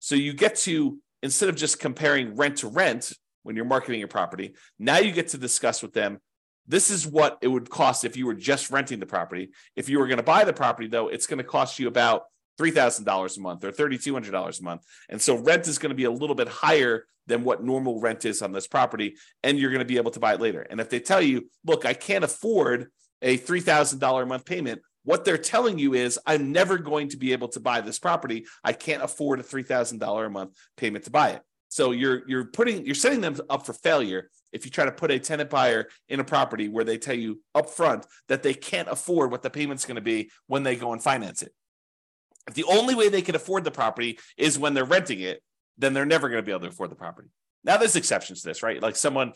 So 0.00 0.14
you 0.14 0.32
get 0.32 0.56
to, 0.56 0.98
instead 1.22 1.50
of 1.50 1.56
just 1.56 1.78
comparing 1.78 2.34
rent 2.36 2.58
to 2.58 2.68
rent 2.68 3.12
when 3.42 3.54
you're 3.54 3.64
marketing 3.64 4.00
your 4.00 4.08
property, 4.08 4.54
now 4.78 4.98
you 4.98 5.12
get 5.12 5.28
to 5.28 5.38
discuss 5.38 5.82
with 5.82 5.92
them 5.92 6.18
this 6.66 6.90
is 6.90 7.06
what 7.06 7.38
it 7.40 7.48
would 7.48 7.70
cost 7.70 8.04
if 8.04 8.16
you 8.16 8.26
were 8.26 8.34
just 8.34 8.70
renting 8.70 8.98
the 8.98 9.06
property. 9.06 9.50
If 9.76 9.88
you 9.88 9.98
were 9.98 10.06
going 10.06 10.18
to 10.18 10.22
buy 10.22 10.44
the 10.44 10.52
property, 10.52 10.88
though, 10.88 11.08
it's 11.08 11.26
going 11.26 11.38
to 11.38 11.44
cost 11.44 11.78
you 11.78 11.88
about 11.88 12.24
$3,000 12.58 13.36
a 13.36 13.40
month 13.40 13.64
or 13.64 13.72
$3,200 13.72 14.60
a 14.60 14.62
month. 14.62 14.82
And 15.08 15.20
so 15.20 15.36
rent 15.36 15.68
is 15.68 15.78
going 15.78 15.90
to 15.90 15.96
be 15.96 16.04
a 16.04 16.10
little 16.10 16.34
bit 16.34 16.48
higher 16.48 17.04
than 17.26 17.44
what 17.44 17.62
normal 17.62 18.00
rent 18.00 18.24
is 18.24 18.42
on 18.42 18.52
this 18.52 18.66
property. 18.66 19.16
And 19.42 19.58
you're 19.58 19.70
going 19.70 19.80
to 19.80 19.84
be 19.84 19.98
able 19.98 20.10
to 20.12 20.20
buy 20.20 20.34
it 20.34 20.40
later. 20.40 20.66
And 20.68 20.80
if 20.80 20.88
they 20.88 21.00
tell 21.00 21.20
you, 21.20 21.48
look, 21.64 21.84
I 21.84 21.94
can't 21.94 22.24
afford 22.24 22.88
a 23.22 23.38
$3,000 23.38 24.22
a 24.22 24.26
month 24.26 24.44
payment, 24.44 24.82
what 25.04 25.24
they're 25.24 25.38
telling 25.38 25.78
you 25.78 25.94
is, 25.94 26.18
I'm 26.26 26.52
never 26.52 26.76
going 26.76 27.08
to 27.10 27.16
be 27.16 27.32
able 27.32 27.48
to 27.48 27.60
buy 27.60 27.80
this 27.80 27.98
property. 27.98 28.46
I 28.62 28.72
can't 28.72 29.02
afford 29.02 29.40
a 29.40 29.42
$3,000 29.42 30.26
a 30.26 30.30
month 30.30 30.54
payment 30.76 31.04
to 31.04 31.10
buy 31.10 31.30
it. 31.30 31.42
So 31.68 31.92
you're 31.92 32.22
you're 32.26 32.46
putting 32.46 32.86
you're 32.86 32.94
setting 32.94 33.20
them 33.20 33.36
up 33.50 33.66
for 33.66 33.74
failure 33.74 34.30
if 34.52 34.64
you 34.64 34.70
try 34.70 34.86
to 34.86 34.92
put 34.92 35.10
a 35.10 35.18
tenant 35.18 35.50
buyer 35.50 35.88
in 36.08 36.20
a 36.20 36.24
property 36.24 36.68
where 36.68 36.84
they 36.84 36.96
tell 36.96 37.14
you 37.14 37.40
up 37.54 37.68
front 37.68 38.06
that 38.28 38.42
they 38.42 38.54
can't 38.54 38.88
afford 38.88 39.30
what 39.30 39.42
the 39.42 39.50
payment's 39.50 39.84
going 39.84 39.96
to 39.96 40.00
be 40.00 40.30
when 40.46 40.62
they 40.62 40.76
go 40.76 40.92
and 40.92 41.02
finance 41.02 41.42
it. 41.42 41.52
If 42.48 42.54
the 42.54 42.64
only 42.64 42.94
way 42.94 43.08
they 43.08 43.22
can 43.22 43.36
afford 43.36 43.64
the 43.64 43.70
property 43.70 44.18
is 44.36 44.58
when 44.58 44.74
they're 44.74 44.84
renting 44.84 45.20
it, 45.20 45.42
then 45.76 45.92
they're 45.92 46.06
never 46.06 46.28
going 46.28 46.42
to 46.42 46.46
be 46.46 46.50
able 46.50 46.62
to 46.62 46.68
afford 46.68 46.90
the 46.90 46.96
property. 46.96 47.28
Now 47.62 47.76
there's 47.76 47.96
exceptions 47.96 48.42
to 48.42 48.48
this, 48.48 48.62
right? 48.62 48.82
Like 48.82 48.96
someone 48.96 49.34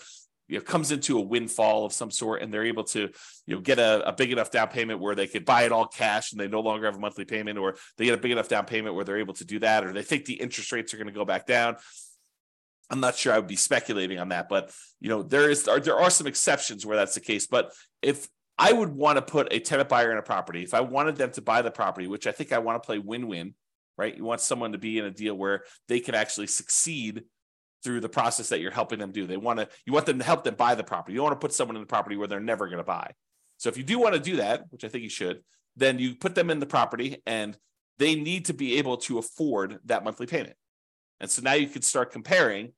you 0.49 0.59
know, 0.59 0.64
comes 0.64 0.90
into 0.90 1.19
a 1.19 1.21
windfall 1.21 1.85
of 1.85 1.92
some 1.92 2.11
sort 2.11 2.42
and 2.42 2.52
they're 2.52 2.64
able 2.64 2.85
to 2.85 3.11
you 3.47 3.54
know 3.54 3.61
get 3.61 3.78
a, 3.78 4.09
a, 4.09 4.12
big 4.12 4.33
enough 4.33 4.50
down 4.50 4.69
payment 4.69 5.00
where 5.00 5.14
they 5.14 5.26
could 5.26 5.45
buy 5.45 5.62
it 5.62 5.73
all 5.73 5.87
cash 5.87 6.33
and 6.33 6.40
they 6.40 6.49
no 6.49 6.61
longer 6.61 6.87
have 6.87 6.97
a 6.97 6.99
monthly 6.99 7.25
payment 7.25 7.59
or 7.59 7.76
they 7.97 8.04
get 8.04 8.14
a 8.14 8.21
big 8.21 8.33
enough 8.33 8.49
down 8.49 8.64
payment 8.64 8.95
where 8.95 9.04
they're 9.04 9.19
able 9.19 9.35
to 9.35 9.45
do 9.45 9.59
that 9.61 9.85
or 9.85 9.92
they 9.92 10.02
think 10.02 10.25
the 10.25 10.35
interest 10.35 10.73
rates 10.73 10.92
are 10.92 10.97
going 10.97 11.07
to 11.07 11.12
go 11.12 11.25
back 11.25 11.47
down 11.47 11.76
i'm 12.90 13.00
not 13.00 13.14
sure 13.14 13.33
i 13.33 13.38
would 13.38 13.47
be 13.47 13.57
speculating 13.57 14.19
on 14.19 14.28
that 14.31 14.49
but 14.49 14.71
you 15.00 15.09
know 15.09 15.23
there 15.23 15.49
is 15.49 15.62
there 15.62 15.99
are 15.99 16.11
some 16.11 16.26
exceptions 16.26 16.85
where 16.85 16.97
that's 16.97 17.14
the 17.14 17.21
case 17.21 17.47
but 17.47 17.73
if 18.02 18.28
i 18.59 18.73
would 18.73 18.90
want 18.90 19.16
to 19.16 19.23
put 19.23 19.52
a 19.52 19.61
tenant 19.61 19.88
buyer 19.88 20.12
in 20.12 20.18
a 20.18 20.23
property 20.23 20.62
if 20.62 20.75
i 20.75 20.80
wanted 20.80 21.16
them 21.16 21.30
to 21.30 21.42
buy 21.42 21.62
the 21.62 21.71
property 21.71 22.06
which 22.06 22.26
i 22.26 22.32
think 22.32 22.52
i 22.52 22.59
want 22.59 22.80
to 22.80 22.87
play 22.87 22.99
win-win 22.99 23.54
right 23.99 24.16
you 24.16 24.25
want 24.25 24.40
someone 24.40 24.73
to 24.73 24.78
be 24.78 24.99
in 24.99 25.04
a 25.04 25.11
deal 25.11 25.35
where 25.35 25.64
they 25.88 26.00
can 26.00 26.14
actually 26.14 26.47
succeed 26.47 27.25
through 27.82 28.00
the 28.00 28.09
process 28.09 28.49
that 28.49 28.61
you're 28.61 28.71
helping 28.71 28.99
them 28.99 29.12
do. 29.12 29.26
They 29.26 29.37
want 29.37 29.59
to 29.59 29.68
you 29.87 29.92
want 29.92 30.06
them 30.06 30.18
to 30.18 30.25
help 30.25 30.44
them 30.44 30.54
buy 30.54 30.75
the 30.75 30.85
property. 30.85 31.14
You 31.14 31.18
don't 31.18 31.26
want 31.26 31.40
to 31.40 31.44
put 31.44 31.54
someone 31.54 31.76
in 31.76 31.82
the 31.82 31.87
property 31.87 32.16
where 32.16 32.28
they're 32.28 32.40
never 32.40 32.66
going 32.66 32.78
to 32.78 32.85
buy. 32.85 33.12
So 33.59 33.68
if 33.68 33.76
you 33.76 33.85
do 33.85 33.99
want 33.99 34.14
to 34.14 34.21
do 34.21 34.37
that, 34.37 34.64
which 34.71 34.85
I 34.85 34.88
think 34.88 35.04
you 35.04 35.11
should, 35.11 35.42
then 35.76 35.99
you 35.99 36.14
put 36.14 36.35
them 36.35 36.50
in 36.50 36.61
the 36.61 36.66
property 36.66 37.23
and 37.26 37.56
they 37.99 38.14
need 38.14 38.47
to 38.47 38.54
be 38.54 38.78
able 38.78 38.97
to 38.99 39.18
afford 39.18 39.78
that 39.85 40.04
monthly 40.04 40.26
payment. 40.26 40.56
And 41.21 41.30
so 41.30 41.42
now 41.42 41.52
you 41.52 41.68
can 41.68 41.82
start 41.82 42.12
comparing 42.12 42.73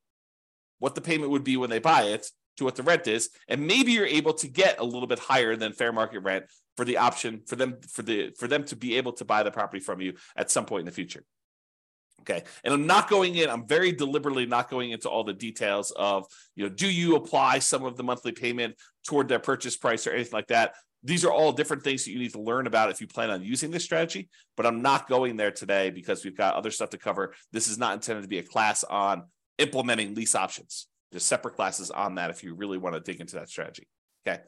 what 0.78 0.94
the 0.94 1.00
payment 1.00 1.30
would 1.30 1.44
be 1.44 1.56
when 1.56 1.70
they 1.70 1.78
buy 1.78 2.04
it 2.04 2.28
to 2.56 2.64
what 2.64 2.76
the 2.76 2.82
rent 2.82 3.06
is 3.06 3.30
and 3.48 3.66
maybe 3.66 3.92
you're 3.92 4.06
able 4.06 4.32
to 4.32 4.48
get 4.48 4.78
a 4.80 4.84
little 4.84 5.08
bit 5.08 5.18
higher 5.18 5.56
than 5.56 5.72
fair 5.72 5.92
market 5.92 6.20
rent 6.20 6.44
for 6.76 6.84
the 6.84 6.96
option 6.96 7.42
for 7.46 7.56
them 7.56 7.76
for 7.88 8.02
the 8.02 8.30
for 8.38 8.48
them 8.48 8.64
to 8.64 8.76
be 8.76 8.96
able 8.96 9.12
to 9.12 9.24
buy 9.24 9.42
the 9.42 9.50
property 9.50 9.80
from 9.80 10.00
you 10.00 10.14
at 10.36 10.50
some 10.50 10.64
point 10.64 10.80
in 10.80 10.86
the 10.86 10.92
future 10.92 11.24
Okay. 12.24 12.42
And 12.64 12.72
I'm 12.72 12.86
not 12.86 13.10
going 13.10 13.34
in, 13.34 13.50
I'm 13.50 13.66
very 13.66 13.92
deliberately 13.92 14.46
not 14.46 14.70
going 14.70 14.92
into 14.92 15.10
all 15.10 15.24
the 15.24 15.34
details 15.34 15.90
of, 15.90 16.26
you 16.56 16.64
know, 16.64 16.70
do 16.70 16.90
you 16.90 17.16
apply 17.16 17.58
some 17.58 17.84
of 17.84 17.96
the 17.96 18.02
monthly 18.02 18.32
payment 18.32 18.76
toward 19.06 19.28
their 19.28 19.38
purchase 19.38 19.76
price 19.76 20.06
or 20.06 20.12
anything 20.12 20.32
like 20.32 20.46
that? 20.46 20.74
These 21.02 21.26
are 21.26 21.32
all 21.32 21.52
different 21.52 21.82
things 21.82 22.04
that 22.04 22.12
you 22.12 22.18
need 22.18 22.32
to 22.32 22.40
learn 22.40 22.66
about 22.66 22.90
if 22.90 23.02
you 23.02 23.06
plan 23.06 23.28
on 23.28 23.42
using 23.42 23.70
this 23.70 23.84
strategy, 23.84 24.30
but 24.56 24.64
I'm 24.64 24.80
not 24.80 25.06
going 25.06 25.36
there 25.36 25.50
today 25.50 25.90
because 25.90 26.24
we've 26.24 26.36
got 26.36 26.54
other 26.54 26.70
stuff 26.70 26.90
to 26.90 26.98
cover. 26.98 27.34
This 27.52 27.68
is 27.68 27.76
not 27.76 27.92
intended 27.92 28.22
to 28.22 28.28
be 28.28 28.38
a 28.38 28.42
class 28.42 28.84
on 28.84 29.24
implementing 29.58 30.14
lease 30.14 30.34
options. 30.34 30.86
There's 31.14 31.24
separate 31.24 31.54
classes 31.56 31.90
on 31.90 32.16
that 32.16 32.30
if 32.30 32.44
you 32.44 32.54
really 32.54 32.78
want 32.78 32.94
to 32.94 33.00
dig 33.00 33.20
into 33.20 33.36
that 33.36 33.48
strategy. 33.48 33.88
Okay. 34.26 34.40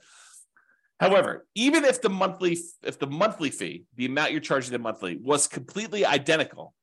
However, 0.98 1.46
even 1.54 1.84
if 1.84 2.02
the 2.02 2.08
monthly 2.08 2.58
if 2.82 2.98
the 2.98 3.06
monthly 3.06 3.50
fee, 3.50 3.84
the 3.96 4.06
amount 4.06 4.32
you're 4.32 4.40
charging 4.40 4.72
the 4.72 4.78
monthly 4.78 5.18
was 5.22 5.46
completely 5.46 6.04
identical 6.04 6.74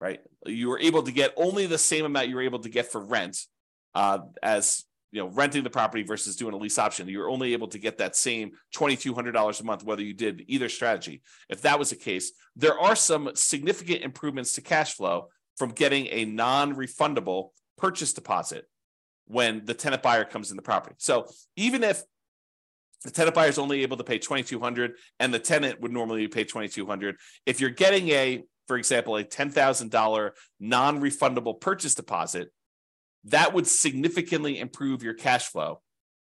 right? 0.00 0.20
You 0.46 0.68
were 0.68 0.78
able 0.78 1.02
to 1.02 1.12
get 1.12 1.32
only 1.36 1.66
the 1.66 1.78
same 1.78 2.04
amount 2.04 2.28
you 2.28 2.36
were 2.36 2.42
able 2.42 2.60
to 2.60 2.68
get 2.68 2.90
for 2.90 3.00
rent 3.00 3.38
uh, 3.94 4.20
as 4.42 4.84
you 5.10 5.20
know 5.20 5.28
renting 5.28 5.64
the 5.64 5.70
property 5.70 6.02
versus 6.02 6.36
doing 6.36 6.54
a 6.54 6.56
lease 6.56 6.78
option. 6.78 7.08
You 7.08 7.18
were 7.18 7.30
only 7.30 7.52
able 7.52 7.68
to 7.68 7.78
get 7.78 7.98
that 7.98 8.14
same 8.14 8.52
twenty 8.72 8.96
two 8.96 9.14
hundred 9.14 9.32
dollars 9.32 9.60
a 9.60 9.64
month 9.64 9.84
whether 9.84 10.02
you 10.02 10.14
did 10.14 10.44
either 10.46 10.68
strategy. 10.68 11.22
If 11.48 11.62
that 11.62 11.78
was 11.78 11.90
the 11.90 11.96
case, 11.96 12.32
there 12.56 12.78
are 12.78 12.96
some 12.96 13.30
significant 13.34 14.02
improvements 14.02 14.52
to 14.52 14.60
cash 14.60 14.94
flow 14.94 15.28
from 15.56 15.70
getting 15.70 16.06
a 16.08 16.24
non 16.24 16.74
refundable 16.74 17.50
purchase 17.76 18.12
deposit 18.12 18.66
when 19.28 19.64
the 19.64 19.74
tenant 19.74 20.02
buyer 20.02 20.24
comes 20.24 20.50
in 20.50 20.56
the 20.56 20.62
property. 20.62 20.96
So 20.98 21.26
even 21.56 21.84
if 21.84 22.02
the 23.04 23.10
tenant 23.10 23.34
buyer 23.34 23.48
is 23.48 23.58
only 23.58 23.82
able 23.82 23.96
to 23.96 24.04
pay 24.04 24.18
2200 24.18 24.96
and 25.20 25.32
the 25.32 25.38
tenant 25.38 25.80
would 25.80 25.92
normally 25.92 26.26
pay 26.26 26.44
2200 26.44 27.16
if 27.46 27.60
you're 27.60 27.70
getting 27.70 28.08
a 28.08 28.42
for 28.68 28.76
example, 28.76 29.16
a 29.16 29.24
$10,000 29.24 30.30
non 30.60 31.00
refundable 31.00 31.58
purchase 31.58 31.94
deposit, 31.94 32.52
that 33.24 33.52
would 33.52 33.66
significantly 33.66 34.60
improve 34.60 35.02
your 35.02 35.14
cash 35.14 35.48
flow 35.48 35.80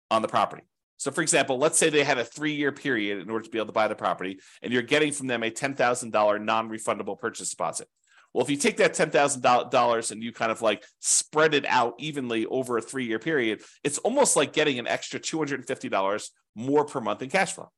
on 0.10 0.22
the 0.22 0.28
property. 0.28 0.64
So, 0.98 1.12
for 1.12 1.22
example, 1.22 1.58
let's 1.58 1.78
say 1.78 1.90
they 1.90 2.04
had 2.04 2.20
a 2.20 2.26
three 2.26 2.54
year 2.54 2.72
period 2.72 3.20
in 3.20 3.30
order 3.30 3.44
to 3.44 3.50
be 3.50 3.58
able 3.58 3.68
to 3.68 3.74
buy 3.74 3.88
the 3.88 3.96
property, 3.96 4.40
and 4.62 4.72
you're 4.72 4.82
getting 4.82 5.12
from 5.12 5.28
them 5.28 5.44
a 5.44 5.50
$10,000 5.50 6.42
non 6.42 6.70
refundable 6.70 7.18
purchase 7.20 7.50
deposit. 7.50 7.88
Well, 8.34 8.44
if 8.44 8.50
you 8.50 8.58
take 8.58 8.78
that 8.78 8.94
$10,000 8.94 10.12
and 10.12 10.24
you 10.24 10.32
kind 10.32 10.52
of 10.52 10.62
like 10.62 10.84
spread 11.00 11.54
it 11.54 11.66
out 11.66 11.96
evenly 11.98 12.46
over 12.46 12.78
a 12.78 12.82
three 12.82 13.06
year 13.06 13.20
period, 13.20 13.62
it's 13.84 13.98
almost 14.00 14.36
like 14.36 14.54
getting 14.54 14.78
an 14.78 14.88
extra 14.88 15.20
$250 15.20 16.30
more 16.56 16.86
per 16.86 17.02
month 17.02 17.22
in 17.22 17.30
cash 17.30 17.54
flow 17.54 17.72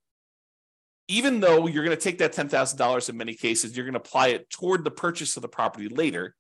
even 1.11 1.41
though 1.41 1.67
you're 1.67 1.83
going 1.83 1.95
to 1.95 2.01
take 2.01 2.19
that 2.19 2.33
$10,000 2.33 3.09
in 3.09 3.17
many 3.17 3.33
cases, 3.33 3.75
you're 3.75 3.85
going 3.85 3.93
to 3.93 3.99
apply 3.99 4.29
it 4.29 4.49
toward 4.49 4.85
the 4.85 4.91
purchase 4.91 5.35
of 5.35 5.41
the 5.41 5.47
property 5.49 5.89
later. 5.89 6.35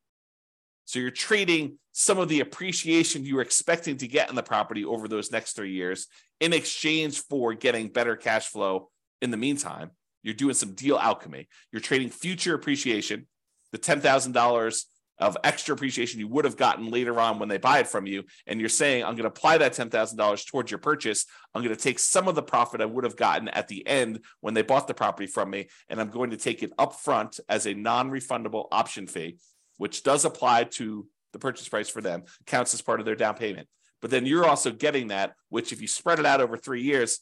So 0.85 0.97
you're 0.97 1.11
trading 1.11 1.77
some 1.91 2.17
of 2.17 2.29
the 2.29 2.39
appreciation 2.39 3.25
you 3.25 3.35
were 3.35 3.41
expecting 3.41 3.97
to 3.97 4.07
get 4.07 4.29
in 4.29 4.35
the 4.35 4.43
property 4.43 4.85
over 4.85 5.09
those 5.09 5.29
next 5.29 5.57
three 5.57 5.73
years 5.73 6.07
in 6.39 6.53
exchange 6.53 7.19
for 7.19 7.53
getting 7.53 7.89
better 7.89 8.15
cash 8.15 8.47
flow 8.47 8.89
in 9.21 9.29
the 9.29 9.37
meantime. 9.37 9.91
You're 10.23 10.35
doing 10.35 10.53
some 10.53 10.73
deal 10.73 10.97
alchemy. 10.97 11.49
You're 11.73 11.81
trading 11.81 12.09
future 12.09 12.55
appreciation, 12.55 13.27
the 13.71 13.77
$10,000 13.77 14.83
of 15.21 15.37
extra 15.43 15.75
appreciation 15.75 16.19
you 16.19 16.27
would 16.27 16.45
have 16.45 16.57
gotten 16.57 16.89
later 16.89 17.19
on 17.19 17.37
when 17.37 17.47
they 17.47 17.59
buy 17.59 17.79
it 17.79 17.87
from 17.87 18.07
you. 18.07 18.23
And 18.47 18.59
you're 18.59 18.69
saying, 18.69 19.03
I'm 19.03 19.13
going 19.13 19.23
to 19.23 19.29
apply 19.29 19.59
that 19.59 19.73
$10,000 19.73 20.47
towards 20.47 20.71
your 20.71 20.79
purchase. 20.79 21.25
I'm 21.53 21.61
going 21.61 21.75
to 21.75 21.81
take 21.81 21.99
some 21.99 22.27
of 22.27 22.33
the 22.33 22.41
profit 22.41 22.81
I 22.81 22.85
would 22.85 23.03
have 23.03 23.15
gotten 23.15 23.47
at 23.49 23.67
the 23.67 23.85
end 23.87 24.25
when 24.41 24.55
they 24.55 24.63
bought 24.63 24.87
the 24.87 24.95
property 24.95 25.27
from 25.27 25.51
me, 25.51 25.67
and 25.89 26.01
I'm 26.01 26.09
going 26.09 26.31
to 26.31 26.37
take 26.37 26.63
it 26.63 26.71
up 26.79 26.95
front 26.95 27.39
as 27.47 27.67
a 27.67 27.73
non 27.73 28.09
refundable 28.09 28.67
option 28.71 29.05
fee, 29.05 29.37
which 29.77 30.01
does 30.03 30.25
apply 30.25 30.65
to 30.65 31.07
the 31.33 31.39
purchase 31.39 31.69
price 31.69 31.87
for 31.87 32.01
them, 32.01 32.23
counts 32.47 32.73
as 32.73 32.81
part 32.81 32.99
of 32.99 33.05
their 33.05 33.15
down 33.15 33.35
payment. 33.35 33.67
But 34.01 34.09
then 34.09 34.25
you're 34.25 34.47
also 34.47 34.71
getting 34.71 35.09
that, 35.09 35.33
which 35.49 35.71
if 35.71 35.81
you 35.81 35.87
spread 35.87 36.19
it 36.19 36.25
out 36.25 36.41
over 36.41 36.57
three 36.57 36.81
years, 36.81 37.19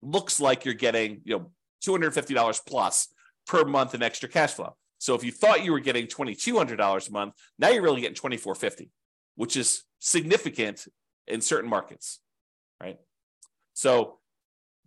looks 0.00 0.40
like 0.40 0.64
you're 0.64 0.74
getting, 0.74 1.20
you 1.24 1.38
know, 1.38 1.50
$250 1.84 2.66
plus 2.66 3.08
per 3.46 3.64
month 3.64 3.94
in 3.94 4.02
extra 4.02 4.28
cash 4.28 4.52
flow. 4.52 4.76
So 5.00 5.14
if 5.14 5.24
you 5.24 5.32
thought 5.32 5.64
you 5.64 5.72
were 5.72 5.80
getting 5.80 6.06
$2,200 6.06 7.08
a 7.08 7.12
month, 7.12 7.34
now 7.58 7.70
you're 7.70 7.82
really 7.82 8.02
getting 8.02 8.14
2450, 8.14 8.90
which 9.34 9.56
is 9.56 9.82
significant 9.98 10.86
in 11.26 11.40
certain 11.40 11.70
markets, 11.70 12.20
right? 12.82 12.98
So 13.72 14.18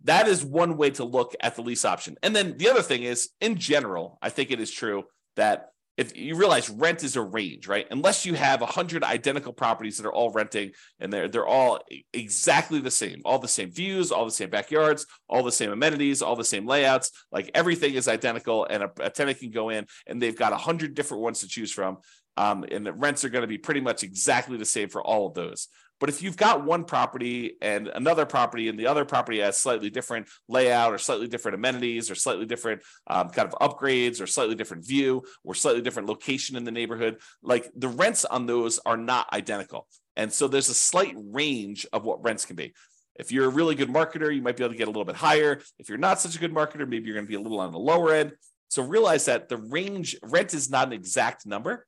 that 0.04 0.28
is 0.28 0.44
one 0.44 0.76
way 0.76 0.90
to 0.90 1.04
look 1.04 1.34
at 1.40 1.56
the 1.56 1.62
lease 1.62 1.84
option. 1.84 2.16
And 2.22 2.34
then 2.34 2.56
the 2.58 2.70
other 2.70 2.80
thing 2.80 3.02
is, 3.02 3.30
in 3.40 3.56
general, 3.56 4.18
I 4.22 4.30
think 4.30 4.52
it 4.52 4.60
is 4.60 4.70
true 4.70 5.04
that 5.34 5.70
if 5.96 6.16
you 6.16 6.34
realize 6.36 6.68
rent 6.68 7.04
is 7.04 7.16
a 7.16 7.22
range, 7.22 7.68
right? 7.68 7.86
Unless 7.90 8.26
you 8.26 8.34
have 8.34 8.62
a 8.62 8.66
hundred 8.66 9.04
identical 9.04 9.52
properties 9.52 9.96
that 9.96 10.06
are 10.06 10.12
all 10.12 10.30
renting 10.30 10.72
and 10.98 11.12
they're 11.12 11.28
they're 11.28 11.46
all 11.46 11.80
exactly 12.12 12.80
the 12.80 12.90
same, 12.90 13.22
all 13.24 13.38
the 13.38 13.48
same 13.48 13.70
views, 13.70 14.10
all 14.10 14.24
the 14.24 14.30
same 14.30 14.50
backyards, 14.50 15.06
all 15.28 15.42
the 15.42 15.52
same 15.52 15.70
amenities, 15.70 16.22
all 16.22 16.36
the 16.36 16.44
same 16.44 16.66
layouts, 16.66 17.10
like 17.30 17.50
everything 17.54 17.94
is 17.94 18.08
identical, 18.08 18.66
and 18.68 18.82
a, 18.82 18.90
a 19.00 19.10
tenant 19.10 19.38
can 19.38 19.50
go 19.50 19.70
in 19.70 19.86
and 20.06 20.20
they've 20.20 20.38
got 20.38 20.52
a 20.52 20.56
hundred 20.56 20.94
different 20.94 21.22
ones 21.22 21.40
to 21.40 21.48
choose 21.48 21.72
from, 21.72 21.98
um, 22.36 22.64
and 22.70 22.84
the 22.84 22.92
rents 22.92 23.24
are 23.24 23.28
going 23.28 23.42
to 23.42 23.48
be 23.48 23.58
pretty 23.58 23.80
much 23.80 24.02
exactly 24.02 24.56
the 24.56 24.64
same 24.64 24.88
for 24.88 25.02
all 25.02 25.28
of 25.28 25.34
those. 25.34 25.68
But 26.04 26.12
if 26.12 26.20
you've 26.20 26.36
got 26.36 26.66
one 26.66 26.84
property 26.84 27.56
and 27.62 27.88
another 27.88 28.26
property, 28.26 28.68
and 28.68 28.78
the 28.78 28.88
other 28.88 29.06
property 29.06 29.40
has 29.40 29.56
slightly 29.56 29.88
different 29.88 30.28
layout 30.50 30.92
or 30.92 30.98
slightly 30.98 31.28
different 31.28 31.54
amenities 31.54 32.10
or 32.10 32.14
slightly 32.14 32.44
different 32.44 32.82
um, 33.06 33.30
kind 33.30 33.50
of 33.50 33.58
upgrades 33.58 34.20
or 34.20 34.26
slightly 34.26 34.54
different 34.54 34.86
view 34.86 35.22
or 35.44 35.54
slightly 35.54 35.80
different 35.80 36.06
location 36.06 36.56
in 36.56 36.64
the 36.64 36.70
neighborhood, 36.70 37.22
like 37.42 37.70
the 37.74 37.88
rents 37.88 38.26
on 38.26 38.44
those 38.44 38.78
are 38.84 38.98
not 38.98 39.32
identical. 39.32 39.86
And 40.14 40.30
so 40.30 40.46
there's 40.46 40.68
a 40.68 40.74
slight 40.74 41.14
range 41.16 41.86
of 41.90 42.04
what 42.04 42.22
rents 42.22 42.44
can 42.44 42.56
be. 42.56 42.74
If 43.14 43.32
you're 43.32 43.46
a 43.46 43.48
really 43.48 43.74
good 43.74 43.88
marketer, 43.88 44.30
you 44.30 44.42
might 44.42 44.58
be 44.58 44.62
able 44.62 44.74
to 44.74 44.78
get 44.78 44.88
a 44.88 44.90
little 44.90 45.06
bit 45.06 45.16
higher. 45.16 45.62
If 45.78 45.88
you're 45.88 45.96
not 45.96 46.20
such 46.20 46.36
a 46.36 46.38
good 46.38 46.52
marketer, 46.52 46.86
maybe 46.86 47.06
you're 47.06 47.14
going 47.14 47.24
to 47.24 47.30
be 47.30 47.36
a 47.36 47.40
little 47.40 47.60
on 47.60 47.72
the 47.72 47.78
lower 47.78 48.12
end. 48.12 48.32
So 48.68 48.82
realize 48.82 49.24
that 49.24 49.48
the 49.48 49.56
range 49.56 50.16
rent 50.22 50.52
is 50.52 50.68
not 50.68 50.86
an 50.86 50.92
exact 50.92 51.46
number 51.46 51.86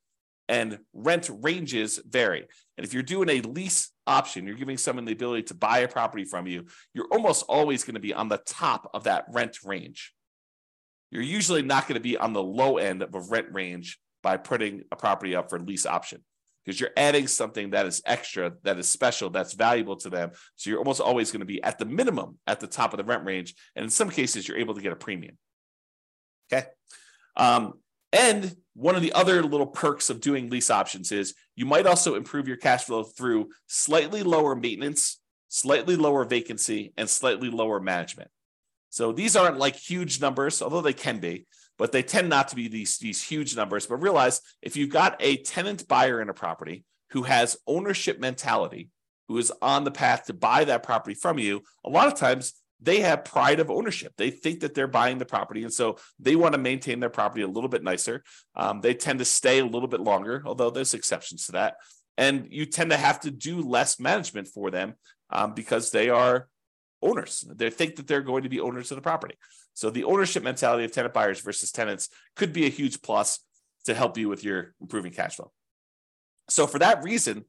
and 0.48 0.78
rent 0.92 1.30
ranges 1.42 2.00
vary. 2.06 2.46
And 2.76 2.86
if 2.86 2.94
you're 2.94 3.02
doing 3.02 3.28
a 3.28 3.40
lease 3.40 3.90
option, 4.06 4.46
you're 4.46 4.56
giving 4.56 4.78
someone 4.78 5.04
the 5.04 5.12
ability 5.12 5.44
to 5.44 5.54
buy 5.54 5.78
a 5.78 5.88
property 5.88 6.24
from 6.24 6.46
you, 6.46 6.66
you're 6.94 7.08
almost 7.10 7.44
always 7.48 7.84
going 7.84 7.94
to 7.94 8.00
be 8.00 8.14
on 8.14 8.28
the 8.28 8.38
top 8.38 8.90
of 8.94 9.04
that 9.04 9.26
rent 9.32 9.58
range. 9.64 10.12
You're 11.10 11.22
usually 11.22 11.62
not 11.62 11.88
going 11.88 11.94
to 11.94 12.00
be 12.00 12.16
on 12.16 12.32
the 12.32 12.42
low 12.42 12.78
end 12.78 13.02
of 13.02 13.14
a 13.14 13.20
rent 13.20 13.48
range 13.52 13.98
by 14.22 14.36
putting 14.36 14.82
a 14.90 14.96
property 14.96 15.34
up 15.36 15.50
for 15.50 15.58
lease 15.58 15.86
option 15.86 16.22
because 16.64 16.80
you're 16.80 16.90
adding 16.96 17.28
something 17.28 17.70
that 17.70 17.86
is 17.86 18.02
extra, 18.04 18.52
that 18.64 18.76
is 18.76 18.88
special, 18.88 19.30
that's 19.30 19.54
valuable 19.54 19.96
to 19.96 20.10
them. 20.10 20.32
So 20.56 20.68
you're 20.68 20.80
almost 20.80 21.00
always 21.00 21.30
going 21.30 21.40
to 21.40 21.46
be 21.46 21.62
at 21.62 21.78
the 21.78 21.84
minimum 21.84 22.38
at 22.46 22.58
the 22.58 22.66
top 22.66 22.92
of 22.92 22.98
the 22.98 23.04
rent 23.04 23.24
range. 23.24 23.54
And 23.76 23.84
in 23.84 23.90
some 23.90 24.10
cases, 24.10 24.48
you're 24.48 24.58
able 24.58 24.74
to 24.74 24.80
get 24.80 24.92
a 24.92 24.96
premium. 24.96 25.38
Okay. 26.52 26.66
Um, 27.36 27.74
and 28.12 28.56
one 28.74 28.94
of 28.94 29.02
the 29.02 29.12
other 29.12 29.42
little 29.42 29.66
perks 29.66 30.10
of 30.10 30.20
doing 30.20 30.50
lease 30.50 30.70
options 30.70 31.10
is 31.10 31.34
you 31.54 31.66
might 31.66 31.86
also 31.86 32.14
improve 32.14 32.46
your 32.46 32.56
cash 32.56 32.84
flow 32.84 33.02
through 33.02 33.48
slightly 33.66 34.22
lower 34.22 34.54
maintenance, 34.54 35.18
slightly 35.48 35.96
lower 35.96 36.24
vacancy, 36.24 36.92
and 36.96 37.08
slightly 37.08 37.50
lower 37.50 37.80
management. 37.80 38.30
So 38.90 39.12
these 39.12 39.36
aren't 39.36 39.58
like 39.58 39.76
huge 39.76 40.20
numbers, 40.20 40.62
although 40.62 40.80
they 40.80 40.92
can 40.92 41.18
be, 41.18 41.46
but 41.78 41.92
they 41.92 42.02
tend 42.02 42.28
not 42.28 42.48
to 42.48 42.56
be 42.56 42.68
these, 42.68 42.98
these 42.98 43.22
huge 43.22 43.56
numbers. 43.56 43.86
But 43.86 43.96
realize 43.96 44.40
if 44.62 44.76
you've 44.76 44.90
got 44.90 45.16
a 45.20 45.38
tenant 45.38 45.88
buyer 45.88 46.20
in 46.20 46.28
a 46.28 46.34
property 46.34 46.84
who 47.10 47.22
has 47.24 47.58
ownership 47.66 48.20
mentality, 48.20 48.90
who 49.28 49.38
is 49.38 49.52
on 49.60 49.84
the 49.84 49.90
path 49.90 50.26
to 50.26 50.34
buy 50.34 50.64
that 50.64 50.82
property 50.82 51.14
from 51.14 51.38
you, 51.38 51.62
a 51.84 51.90
lot 51.90 52.06
of 52.06 52.14
times 52.14 52.54
they 52.80 53.00
have 53.00 53.24
pride 53.24 53.60
of 53.60 53.70
ownership. 53.70 54.12
They 54.16 54.30
think 54.30 54.60
that 54.60 54.74
they're 54.74 54.86
buying 54.86 55.18
the 55.18 55.24
property, 55.24 55.62
and 55.62 55.72
so 55.72 55.96
they 56.18 56.36
want 56.36 56.52
to 56.52 56.58
maintain 56.58 57.00
their 57.00 57.10
property 57.10 57.42
a 57.42 57.48
little 57.48 57.68
bit 57.68 57.82
nicer. 57.82 58.22
Um, 58.54 58.80
they 58.80 58.94
tend 58.94 59.18
to 59.20 59.24
stay 59.24 59.60
a 59.60 59.66
little 59.66 59.88
bit 59.88 60.00
longer, 60.00 60.42
although 60.44 60.70
there's 60.70 60.94
exceptions 60.94 61.46
to 61.46 61.52
that. 61.52 61.76
And 62.18 62.48
you 62.50 62.66
tend 62.66 62.90
to 62.90 62.96
have 62.96 63.20
to 63.20 63.30
do 63.30 63.60
less 63.60 64.00
management 64.00 64.48
for 64.48 64.70
them 64.70 64.94
um, 65.30 65.54
because 65.54 65.90
they 65.90 66.08
are 66.08 66.48
owners. 67.02 67.44
They 67.54 67.70
think 67.70 67.96
that 67.96 68.06
they're 68.06 68.22
going 68.22 68.42
to 68.44 68.48
be 68.48 68.60
owners 68.60 68.90
of 68.90 68.96
the 68.96 69.02
property. 69.02 69.34
So 69.74 69.90
the 69.90 70.04
ownership 70.04 70.42
mentality 70.42 70.84
of 70.84 70.92
tenant 70.92 71.12
buyers 71.12 71.40
versus 71.40 71.70
tenants 71.70 72.08
could 72.34 72.52
be 72.52 72.64
a 72.64 72.70
huge 72.70 73.02
plus 73.02 73.40
to 73.84 73.94
help 73.94 74.16
you 74.16 74.28
with 74.28 74.42
your 74.42 74.74
improving 74.80 75.12
cash 75.12 75.36
flow. 75.36 75.52
So 76.48 76.66
for 76.66 76.78
that 76.78 77.02
reason, 77.02 77.44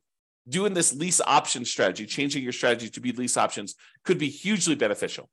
doing 0.48 0.74
this 0.74 0.94
lease 0.94 1.22
option 1.22 1.66
strategy, 1.66 2.06
changing 2.06 2.44
your 2.44 2.54
strategy 2.54 2.90
to 2.90 3.02
be 3.02 3.12
lease 3.12 3.38
options 3.38 3.76
could 4.04 4.18
be 4.18 4.30
hugely 4.30 4.76
beneficial. 4.76 5.30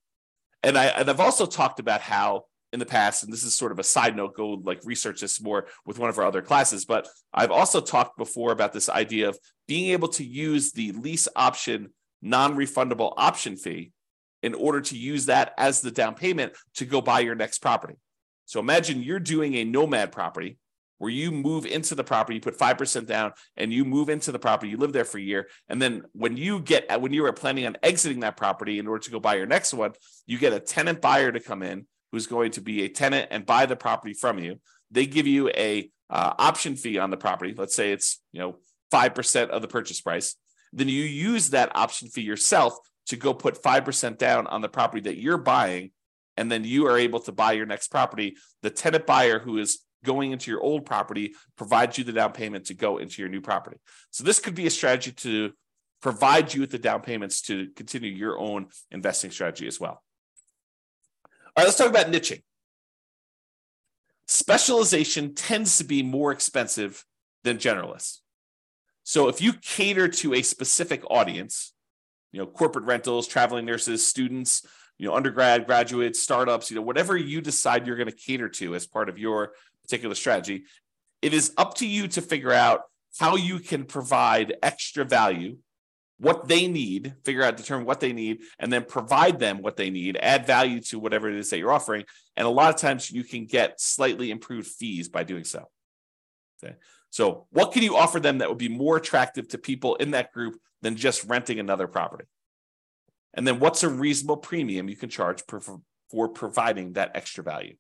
And 0.62 0.76
I 0.78 0.86
and 0.86 1.08
I've 1.08 1.20
also 1.20 1.46
talked 1.46 1.80
about 1.80 2.00
how 2.00 2.44
in 2.72 2.80
the 2.80 2.86
past, 2.86 3.22
and 3.22 3.32
this 3.32 3.44
is 3.44 3.54
sort 3.54 3.70
of 3.70 3.78
a 3.78 3.84
side 3.84 4.16
note, 4.16 4.34
go 4.34 4.60
like 4.64 4.80
research 4.84 5.20
this 5.20 5.40
more 5.40 5.66
with 5.86 5.98
one 5.98 6.10
of 6.10 6.18
our 6.18 6.26
other 6.26 6.42
classes. 6.42 6.84
But 6.84 7.06
I've 7.32 7.52
also 7.52 7.80
talked 7.80 8.18
before 8.18 8.50
about 8.50 8.72
this 8.72 8.88
idea 8.88 9.28
of 9.28 9.38
being 9.68 9.92
able 9.92 10.08
to 10.08 10.24
use 10.24 10.72
the 10.72 10.90
lease 10.92 11.28
option 11.36 11.90
non-refundable 12.20 13.12
option 13.16 13.54
fee 13.56 13.92
in 14.42 14.54
order 14.54 14.80
to 14.80 14.96
use 14.96 15.26
that 15.26 15.52
as 15.56 15.80
the 15.80 15.90
down 15.90 16.14
payment 16.14 16.52
to 16.74 16.84
go 16.84 17.00
buy 17.00 17.20
your 17.20 17.34
next 17.34 17.60
property. 17.60 17.94
So 18.46 18.60
imagine 18.60 19.02
you're 19.02 19.20
doing 19.20 19.54
a 19.54 19.64
nomad 19.64 20.10
property 20.10 20.58
where 21.04 21.12
you 21.12 21.30
move 21.30 21.66
into 21.66 21.94
the 21.94 22.02
property, 22.02 22.36
you 22.36 22.40
put 22.40 22.56
5% 22.56 23.06
down 23.06 23.32
and 23.58 23.70
you 23.70 23.84
move 23.84 24.08
into 24.08 24.32
the 24.32 24.38
property, 24.38 24.70
you 24.70 24.78
live 24.78 24.94
there 24.94 25.04
for 25.04 25.18
a 25.18 25.20
year. 25.20 25.48
And 25.68 25.80
then 25.80 26.04
when 26.14 26.38
you 26.38 26.60
get, 26.60 26.98
when 26.98 27.12
you 27.12 27.26
are 27.26 27.32
planning 27.34 27.66
on 27.66 27.76
exiting 27.82 28.20
that 28.20 28.38
property 28.38 28.78
in 28.78 28.86
order 28.86 29.04
to 29.04 29.10
go 29.10 29.20
buy 29.20 29.34
your 29.34 29.44
next 29.44 29.74
one, 29.74 29.92
you 30.26 30.38
get 30.38 30.54
a 30.54 30.60
tenant 30.60 31.02
buyer 31.02 31.30
to 31.30 31.40
come 31.40 31.62
in 31.62 31.86
who's 32.10 32.26
going 32.26 32.52
to 32.52 32.62
be 32.62 32.84
a 32.84 32.88
tenant 32.88 33.28
and 33.30 33.44
buy 33.44 33.66
the 33.66 33.76
property 33.76 34.14
from 34.14 34.38
you. 34.38 34.58
They 34.90 35.04
give 35.04 35.26
you 35.26 35.50
a 35.50 35.90
uh, 36.08 36.32
option 36.38 36.74
fee 36.74 36.96
on 36.96 37.10
the 37.10 37.18
property. 37.18 37.54
Let's 37.54 37.76
say 37.76 37.92
it's, 37.92 38.22
you 38.32 38.40
know, 38.40 38.56
5% 38.90 39.48
of 39.50 39.60
the 39.60 39.68
purchase 39.68 40.00
price. 40.00 40.36
Then 40.72 40.88
you 40.88 41.02
use 41.02 41.50
that 41.50 41.76
option 41.76 42.08
fee 42.08 42.22
yourself 42.22 42.78
to 43.08 43.16
go 43.16 43.34
put 43.34 43.62
5% 43.62 44.16
down 44.16 44.46
on 44.46 44.62
the 44.62 44.70
property 44.70 45.02
that 45.02 45.20
you're 45.20 45.36
buying 45.36 45.90
and 46.38 46.50
then 46.50 46.64
you 46.64 46.86
are 46.86 46.98
able 46.98 47.20
to 47.20 47.32
buy 47.32 47.52
your 47.52 47.66
next 47.66 47.88
property. 47.88 48.36
The 48.62 48.70
tenant 48.70 49.06
buyer 49.06 49.38
who 49.38 49.58
is 49.58 49.83
going 50.04 50.30
into 50.30 50.50
your 50.50 50.60
old 50.60 50.86
property 50.86 51.34
provides 51.56 51.98
you 51.98 52.04
the 52.04 52.12
down 52.12 52.32
payment 52.32 52.66
to 52.66 52.74
go 52.74 52.98
into 52.98 53.20
your 53.20 53.28
new 53.28 53.40
property. 53.40 53.78
So 54.12 54.22
this 54.22 54.38
could 54.38 54.54
be 54.54 54.66
a 54.66 54.70
strategy 54.70 55.10
to 55.12 55.52
provide 56.00 56.54
you 56.54 56.60
with 56.60 56.70
the 56.70 56.78
down 56.78 57.00
payments 57.00 57.40
to 57.42 57.70
continue 57.74 58.10
your 58.10 58.38
own 58.38 58.66
investing 58.92 59.32
strategy 59.32 59.66
as 59.66 59.80
well. 59.80 60.02
All 61.24 61.62
right, 61.62 61.64
let's 61.64 61.78
talk 61.78 61.88
about 61.88 62.06
niching. 62.06 62.42
Specialization 64.28 65.34
tends 65.34 65.78
to 65.78 65.84
be 65.84 66.02
more 66.02 66.30
expensive 66.30 67.04
than 67.42 67.58
generalists. 67.58 68.18
So 69.02 69.28
if 69.28 69.40
you 69.40 69.52
cater 69.52 70.08
to 70.08 70.34
a 70.34 70.42
specific 70.42 71.02
audience, 71.10 71.72
you 72.32 72.40
know, 72.40 72.46
corporate 72.46 72.86
rentals, 72.86 73.28
traveling 73.28 73.66
nurses, 73.66 74.06
students, 74.06 74.66
you 74.98 75.06
know, 75.06 75.14
undergrad, 75.14 75.66
graduates, 75.66 76.20
startups, 76.20 76.70
you 76.70 76.76
know, 76.76 76.82
whatever 76.82 77.16
you 77.16 77.40
decide 77.40 77.86
you're 77.86 77.96
going 77.96 78.10
to 78.10 78.16
cater 78.16 78.48
to 78.48 78.74
as 78.74 78.86
part 78.86 79.08
of 79.08 79.18
your 79.18 79.52
particular 79.84 80.14
strategy. 80.14 80.64
It 81.22 81.32
is 81.32 81.52
up 81.56 81.74
to 81.74 81.86
you 81.86 82.08
to 82.08 82.20
figure 82.20 82.52
out 82.52 82.82
how 83.18 83.36
you 83.36 83.58
can 83.58 83.84
provide 83.84 84.56
extra 84.62 85.04
value, 85.04 85.58
what 86.18 86.48
they 86.48 86.66
need, 86.66 87.14
figure 87.24 87.42
out, 87.42 87.56
determine 87.56 87.86
what 87.86 88.00
they 88.00 88.12
need, 88.12 88.40
and 88.58 88.72
then 88.72 88.84
provide 88.84 89.38
them 89.38 89.62
what 89.62 89.76
they 89.76 89.90
need, 89.90 90.18
add 90.20 90.46
value 90.46 90.80
to 90.80 90.98
whatever 90.98 91.28
it 91.28 91.36
is 91.36 91.50
that 91.50 91.58
you're 91.58 91.72
offering. 91.72 92.04
And 92.36 92.46
a 92.46 92.50
lot 92.50 92.74
of 92.74 92.80
times 92.80 93.10
you 93.10 93.24
can 93.24 93.46
get 93.46 93.80
slightly 93.80 94.30
improved 94.30 94.66
fees 94.66 95.08
by 95.08 95.24
doing 95.24 95.44
so. 95.44 95.68
Okay. 96.62 96.76
So, 97.10 97.46
what 97.50 97.72
can 97.72 97.82
you 97.82 97.96
offer 97.96 98.18
them 98.18 98.38
that 98.38 98.48
would 98.48 98.58
be 98.58 98.68
more 98.68 98.96
attractive 98.96 99.48
to 99.48 99.58
people 99.58 99.94
in 99.96 100.12
that 100.12 100.32
group 100.32 100.56
than 100.82 100.96
just 100.96 101.24
renting 101.24 101.60
another 101.60 101.86
property? 101.86 102.24
And 103.34 103.46
then, 103.46 103.60
what's 103.60 103.82
a 103.82 103.88
reasonable 103.88 104.38
premium 104.38 104.88
you 104.88 104.96
can 104.96 105.10
charge 105.10 105.42
for 105.46 105.60
for 106.10 106.28
providing 106.28 106.94
that 106.94 107.12
extra 107.14 107.44
value? 107.44 107.76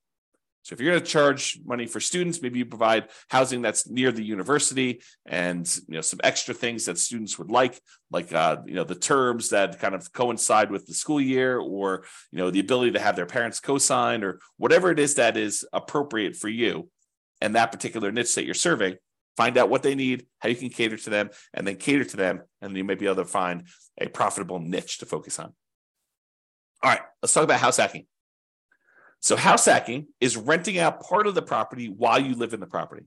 So 0.64 0.72
if 0.72 0.80
you're 0.80 0.92
going 0.92 1.04
to 1.04 1.06
charge 1.06 1.60
money 1.66 1.84
for 1.84 2.00
students, 2.00 2.40
maybe 2.40 2.58
you 2.58 2.64
provide 2.64 3.10
housing 3.28 3.60
that's 3.60 3.86
near 3.86 4.10
the 4.10 4.24
university 4.24 5.02
and 5.26 5.66
you 5.88 5.94
know 5.96 6.00
some 6.00 6.20
extra 6.24 6.54
things 6.54 6.86
that 6.86 6.98
students 6.98 7.38
would 7.38 7.50
like, 7.50 7.78
like 8.10 8.32
uh, 8.32 8.56
you 8.64 8.74
know 8.74 8.84
the 8.84 8.94
terms 8.94 9.50
that 9.50 9.78
kind 9.78 9.94
of 9.94 10.10
coincide 10.14 10.70
with 10.70 10.86
the 10.86 10.94
school 10.94 11.20
year, 11.20 11.58
or 11.58 12.04
you 12.32 12.38
know 12.38 12.50
the 12.50 12.60
ability 12.60 12.92
to 12.92 12.98
have 12.98 13.14
their 13.14 13.26
parents 13.26 13.60
co-sign, 13.60 14.24
or 14.24 14.40
whatever 14.56 14.90
it 14.90 14.98
is 14.98 15.16
that 15.16 15.36
is 15.36 15.66
appropriate 15.74 16.34
for 16.34 16.48
you 16.48 16.88
and 17.42 17.54
that 17.54 17.70
particular 17.70 18.10
niche 18.10 18.34
that 18.36 18.46
you're 18.46 18.54
serving. 18.54 18.96
Find 19.36 19.58
out 19.58 19.68
what 19.68 19.82
they 19.82 19.94
need, 19.94 20.26
how 20.38 20.48
you 20.48 20.56
can 20.56 20.70
cater 20.70 20.96
to 20.96 21.10
them, 21.10 21.28
and 21.52 21.66
then 21.66 21.76
cater 21.76 22.04
to 22.04 22.16
them, 22.16 22.40
and 22.62 22.70
then 22.70 22.76
you 22.76 22.84
may 22.84 22.94
be 22.94 23.04
able 23.04 23.16
to 23.16 23.26
find 23.26 23.64
a 24.00 24.08
profitable 24.08 24.60
niche 24.60 24.98
to 24.98 25.06
focus 25.06 25.38
on. 25.38 25.52
All 26.82 26.90
right, 26.90 27.02
let's 27.20 27.34
talk 27.34 27.44
about 27.44 27.60
house 27.60 27.76
hacking. 27.76 28.06
So 29.24 29.36
house 29.36 29.64
hacking 29.64 30.08
is 30.20 30.36
renting 30.36 30.76
out 30.76 31.00
part 31.00 31.26
of 31.26 31.34
the 31.34 31.40
property 31.40 31.88
while 31.88 32.18
you 32.18 32.34
live 32.34 32.52
in 32.52 32.60
the 32.60 32.66
property. 32.66 33.06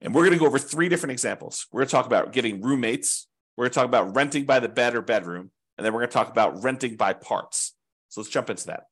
And 0.00 0.14
we're 0.14 0.22
going 0.22 0.34
to 0.34 0.38
go 0.38 0.46
over 0.46 0.60
three 0.60 0.88
different 0.88 1.10
examples. 1.10 1.66
We're 1.72 1.80
going 1.80 1.88
to 1.88 1.90
talk 1.90 2.06
about 2.06 2.32
getting 2.32 2.62
roommates. 2.62 3.26
We're 3.56 3.64
going 3.64 3.72
to 3.72 3.74
talk 3.74 3.86
about 3.86 4.14
renting 4.14 4.44
by 4.44 4.60
the 4.60 4.68
bed 4.68 4.94
or 4.94 5.02
bedroom. 5.02 5.50
And 5.76 5.84
then 5.84 5.92
we're 5.92 5.98
going 5.98 6.10
to 6.10 6.14
talk 6.14 6.30
about 6.30 6.62
renting 6.62 6.94
by 6.94 7.12
parts. 7.12 7.74
So 8.08 8.20
let's 8.20 8.30
jump 8.30 8.50
into 8.50 8.68
that. 8.68 8.84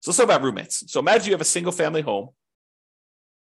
So 0.00 0.10
let's 0.10 0.16
talk 0.16 0.24
about 0.24 0.42
roommates. 0.42 0.90
So 0.90 0.98
imagine 0.98 1.26
you 1.26 1.34
have 1.34 1.40
a 1.40 1.44
single 1.44 1.70
family 1.70 2.02
home. 2.02 2.30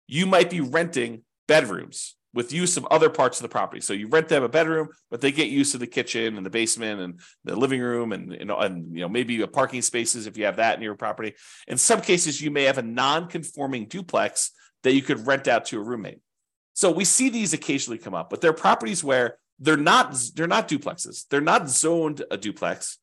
You 0.06 0.26
might 0.26 0.48
be 0.48 0.60
renting 0.60 1.24
bedrooms 1.48 2.15
with 2.36 2.52
use 2.52 2.76
of 2.76 2.84
other 2.90 3.08
parts 3.08 3.38
of 3.38 3.42
the 3.42 3.48
property. 3.48 3.80
So 3.80 3.94
you 3.94 4.08
rent 4.08 4.28
them 4.28 4.42
a 4.42 4.48
bedroom, 4.48 4.90
but 5.10 5.22
they 5.22 5.32
get 5.32 5.48
use 5.48 5.72
of 5.72 5.80
the 5.80 5.86
kitchen 5.86 6.36
and 6.36 6.44
the 6.44 6.50
basement 6.50 7.00
and 7.00 7.20
the 7.44 7.56
living 7.56 7.80
room 7.80 8.12
and, 8.12 8.30
and, 8.30 8.50
and 8.50 8.94
you 8.94 9.00
know 9.00 9.08
maybe 9.08 9.40
a 9.40 9.48
parking 9.48 9.80
spaces 9.80 10.26
if 10.26 10.36
you 10.36 10.44
have 10.44 10.56
that 10.56 10.76
in 10.76 10.82
your 10.82 10.94
property. 10.96 11.32
In 11.66 11.78
some 11.78 12.02
cases, 12.02 12.40
you 12.40 12.50
may 12.50 12.64
have 12.64 12.76
a 12.76 12.82
non-conforming 12.82 13.86
duplex 13.86 14.52
that 14.82 14.92
you 14.92 15.00
could 15.00 15.26
rent 15.26 15.48
out 15.48 15.64
to 15.66 15.78
a 15.78 15.82
roommate. 15.82 16.20
So 16.74 16.90
we 16.90 17.06
see 17.06 17.30
these 17.30 17.54
occasionally 17.54 17.98
come 17.98 18.14
up, 18.14 18.28
but 18.28 18.42
they're 18.42 18.52
properties 18.52 19.02
where 19.02 19.38
they're 19.58 19.78
not 19.78 20.14
they're 20.34 20.46
not 20.46 20.68
duplexes. 20.68 21.24
They're 21.30 21.40
not 21.40 21.70
zoned 21.70 22.22
a 22.30 22.36
duplex. 22.36 22.98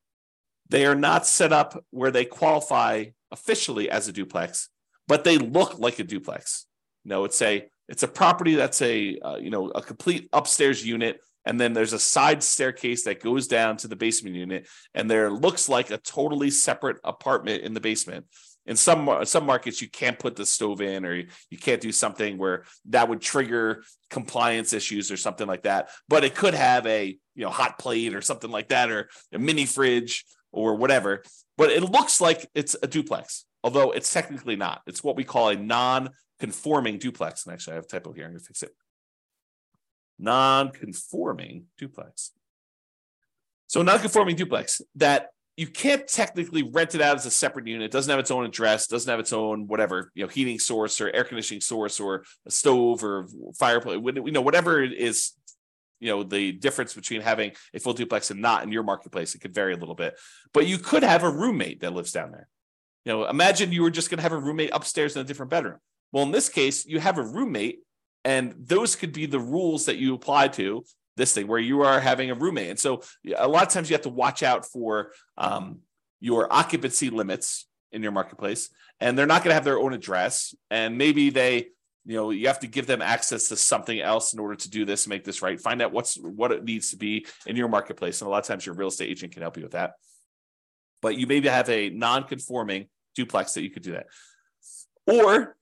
They 0.69 0.85
are 0.85 0.95
not 0.95 1.25
set 1.25 1.51
up 1.51 1.83
where 1.89 2.11
they 2.11 2.23
qualify 2.23 3.05
officially 3.31 3.89
as 3.89 4.07
a 4.07 4.13
duplex, 4.13 4.69
but 5.07 5.23
they 5.23 5.39
look 5.39 5.79
like 5.79 5.97
a 5.97 6.03
duplex. 6.03 6.67
You 7.03 7.09
know, 7.09 7.23
it's 7.25 7.41
a 7.41 7.67
it's 7.89 8.03
a 8.03 8.07
property 8.07 8.55
that's 8.55 8.81
a 8.81 9.17
uh, 9.19 9.37
you 9.37 9.49
know 9.49 9.69
a 9.69 9.81
complete 9.81 10.29
upstairs 10.33 10.85
unit 10.85 11.19
and 11.45 11.59
then 11.59 11.73
there's 11.73 11.93
a 11.93 11.99
side 11.99 12.41
staircase 12.41 13.03
that 13.03 13.21
goes 13.21 13.47
down 13.47 13.77
to 13.77 13.87
the 13.87 13.95
basement 13.95 14.35
unit 14.35 14.67
and 14.93 15.09
there 15.09 15.29
looks 15.29 15.67
like 15.67 15.91
a 15.91 15.97
totally 15.97 16.49
separate 16.49 16.97
apartment 17.03 17.63
in 17.63 17.73
the 17.73 17.81
basement. 17.81 18.25
In 18.65 18.77
some 18.77 19.25
some 19.25 19.45
markets 19.45 19.81
you 19.81 19.89
can't 19.89 20.17
put 20.17 20.37
the 20.37 20.45
stove 20.45 20.79
in 20.79 21.05
or 21.05 21.13
you 21.15 21.57
can't 21.59 21.81
do 21.81 21.91
something 21.91 22.37
where 22.37 22.63
that 22.85 23.09
would 23.09 23.19
trigger 23.19 23.83
compliance 24.09 24.71
issues 24.71 25.11
or 25.11 25.17
something 25.17 25.47
like 25.47 25.63
that 25.63 25.89
but 26.07 26.23
it 26.23 26.33
could 26.33 26.53
have 26.53 26.87
a 26.87 27.17
you 27.35 27.43
know 27.43 27.49
hot 27.49 27.77
plate 27.77 28.15
or 28.15 28.21
something 28.21 28.51
like 28.51 28.69
that 28.69 28.89
or 28.89 29.09
a 29.33 29.39
mini 29.39 29.65
fridge 29.65 30.23
or 30.53 30.75
whatever. 30.75 31.23
But 31.57 31.71
it 31.71 31.83
looks 31.83 32.21
like 32.21 32.49
it's 32.55 32.75
a 32.81 32.87
duplex 32.87 33.45
although 33.65 33.91
it's 33.91 34.11
technically 34.11 34.55
not. 34.55 34.81
It's 34.87 35.03
what 35.03 35.15
we 35.15 35.23
call 35.23 35.49
a 35.49 35.55
non 35.55 36.09
conforming 36.43 36.97
duplex. 36.97 37.45
And 37.45 37.53
actually, 37.53 37.71
I 37.71 37.75
have 37.75 37.85
a 37.85 37.87
typo 37.87 38.11
here. 38.11 38.25
I'm 38.25 38.31
going 38.31 38.41
to 38.41 38.45
fix 38.45 38.63
it. 38.63 38.71
Non-conforming 40.19 41.67
duplex. 41.77 42.33
So 43.67 43.81
non-conforming 43.81 44.35
duplex 44.35 44.81
that 44.95 45.29
you 45.55 45.67
can't 45.67 46.05
technically 46.05 46.61
rent 46.61 46.95
it 46.95 47.01
out 47.01 47.15
as 47.15 47.25
a 47.25 47.31
separate 47.31 47.65
unit. 47.65 47.85
It 47.85 47.91
doesn't 47.91 48.11
have 48.11 48.19
its 48.19 48.29
own 48.29 48.43
address, 48.43 48.87
doesn't 48.87 49.09
have 49.09 49.21
its 49.21 49.31
own 49.31 49.67
whatever, 49.67 50.11
you 50.15 50.25
know, 50.25 50.27
heating 50.27 50.59
source 50.59 50.99
or 50.99 51.09
air 51.15 51.23
conditioning 51.23 51.61
source 51.61 51.97
or 52.01 52.25
a 52.45 52.51
stove 52.51 53.05
or 53.05 53.25
fireplace, 53.57 54.01
you 54.03 54.31
know, 54.33 54.41
whatever 54.41 54.83
it 54.83 54.91
is, 54.91 55.31
you 56.01 56.09
know, 56.09 56.23
the 56.23 56.51
difference 56.51 56.93
between 56.93 57.21
having 57.21 57.53
a 57.73 57.79
full 57.79 57.93
duplex 57.93 58.31
and 58.31 58.41
not 58.41 58.63
in 58.63 58.71
your 58.73 58.83
marketplace, 58.83 59.33
it 59.33 59.39
could 59.39 59.53
vary 59.53 59.73
a 59.73 59.77
little 59.77 59.95
bit. 59.95 60.19
But 60.53 60.67
you 60.67 60.77
could 60.77 61.03
have 61.03 61.23
a 61.23 61.29
roommate 61.29 61.79
that 61.79 61.93
lives 61.93 62.11
down 62.11 62.31
there. 62.31 62.49
You 63.05 63.13
know, 63.13 63.29
imagine 63.29 63.71
you 63.71 63.83
were 63.83 63.91
just 63.91 64.09
going 64.09 64.17
to 64.17 64.23
have 64.23 64.33
a 64.33 64.37
roommate 64.37 64.71
upstairs 64.73 65.15
in 65.15 65.21
a 65.21 65.25
different 65.25 65.49
bedroom. 65.49 65.77
Well, 66.13 66.23
in 66.23 66.31
this 66.31 66.47
case, 66.47 66.85
you 66.85 66.99
have 66.99 67.17
a 67.17 67.23
roommate, 67.23 67.79
and 68.23 68.53
those 68.57 68.95
could 68.95 69.11
be 69.11 69.25
the 69.25 69.39
rules 69.39 69.87
that 69.87 69.97
you 69.97 70.13
apply 70.13 70.49
to 70.49 70.85
this 71.17 71.33
thing 71.33 71.47
where 71.47 71.59
you 71.59 71.81
are 71.81 71.99
having 71.99 72.31
a 72.31 72.35
roommate. 72.35 72.69
And 72.69 72.79
so 72.79 73.01
a 73.35 73.47
lot 73.47 73.63
of 73.63 73.69
times 73.69 73.89
you 73.89 73.95
have 73.95 74.03
to 74.03 74.09
watch 74.09 74.43
out 74.43 74.65
for 74.65 75.11
um, 75.37 75.79
your 76.19 76.51
occupancy 76.53 77.09
limits 77.09 77.67
in 77.91 78.01
your 78.01 78.11
marketplace, 78.11 78.69
and 78.99 79.17
they're 79.17 79.25
not 79.25 79.43
going 79.43 79.49
to 79.49 79.55
have 79.55 79.65
their 79.65 79.79
own 79.79 79.93
address. 79.93 80.55
And 80.69 80.97
maybe 80.97 81.31
they, 81.31 81.67
you 82.05 82.15
know, 82.15 82.29
you 82.29 82.47
have 82.47 82.59
to 82.59 82.67
give 82.67 82.85
them 82.85 83.01
access 83.01 83.49
to 83.49 83.55
something 83.55 83.99
else 83.99 84.33
in 84.33 84.39
order 84.39 84.55
to 84.55 84.69
do 84.69 84.85
this, 84.85 85.07
make 85.07 85.23
this 85.23 85.41
right. 85.41 85.59
Find 85.59 85.81
out 85.81 85.91
what's 85.91 86.15
what 86.15 86.51
it 86.51 86.63
needs 86.63 86.91
to 86.91 86.97
be 86.97 87.25
in 87.47 87.55
your 87.55 87.69
marketplace. 87.69 88.21
And 88.21 88.27
a 88.27 88.31
lot 88.31 88.39
of 88.39 88.45
times 88.45 88.65
your 88.65 88.75
real 88.75 88.89
estate 88.89 89.09
agent 89.09 89.33
can 89.33 89.41
help 89.41 89.57
you 89.57 89.63
with 89.63 89.71
that. 89.71 89.93
But 91.01 91.17
you 91.17 91.27
maybe 91.27 91.47
have 91.47 91.69
a 91.69 91.89
non-conforming 91.89 92.87
duplex 93.15 93.53
that 93.53 93.63
you 93.63 93.69
could 93.69 93.83
do 93.83 93.93
that. 93.93 94.07
Or 95.05 95.55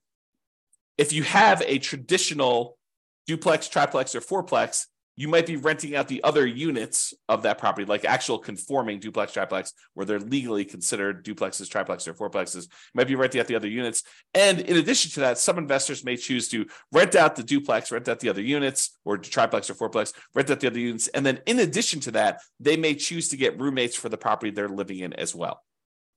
if 1.02 1.12
you 1.12 1.24
have 1.24 1.64
a 1.66 1.80
traditional 1.80 2.78
duplex, 3.26 3.66
triplex, 3.66 4.14
or 4.14 4.20
fourplex, 4.20 4.86
you 5.16 5.26
might 5.26 5.46
be 5.46 5.56
renting 5.56 5.96
out 5.96 6.06
the 6.06 6.22
other 6.22 6.46
units 6.46 7.12
of 7.28 7.42
that 7.42 7.58
property, 7.58 7.84
like 7.84 8.04
actual 8.04 8.38
conforming 8.38 9.00
duplex, 9.00 9.32
triplex, 9.32 9.72
where 9.94 10.06
they're 10.06 10.20
legally 10.20 10.64
considered 10.64 11.24
duplexes, 11.24 11.68
triplexes, 11.68 12.06
or 12.06 12.14
fourplexes. 12.14 12.62
You 12.62 12.94
might 12.94 13.08
be 13.08 13.16
renting 13.16 13.40
out 13.40 13.48
the 13.48 13.56
other 13.56 13.68
units. 13.68 14.04
And 14.32 14.60
in 14.60 14.76
addition 14.76 15.10
to 15.14 15.20
that, 15.20 15.38
some 15.38 15.58
investors 15.58 16.04
may 16.04 16.16
choose 16.16 16.46
to 16.50 16.66
rent 16.92 17.16
out 17.16 17.34
the 17.34 17.42
duplex, 17.42 17.90
rent 17.90 18.08
out 18.08 18.20
the 18.20 18.28
other 18.28 18.40
units, 18.40 18.96
or 19.04 19.18
triplex 19.18 19.68
or 19.68 19.74
fourplex, 19.74 20.14
rent 20.34 20.50
out 20.50 20.60
the 20.60 20.68
other 20.68 20.78
units. 20.78 21.08
And 21.08 21.26
then 21.26 21.40
in 21.46 21.58
addition 21.58 21.98
to 22.02 22.12
that, 22.12 22.40
they 22.60 22.76
may 22.76 22.94
choose 22.94 23.28
to 23.30 23.36
get 23.36 23.60
roommates 23.60 23.96
for 23.96 24.08
the 24.08 24.16
property 24.16 24.52
they're 24.52 24.68
living 24.68 25.00
in 25.00 25.14
as 25.14 25.34
well. 25.34 25.64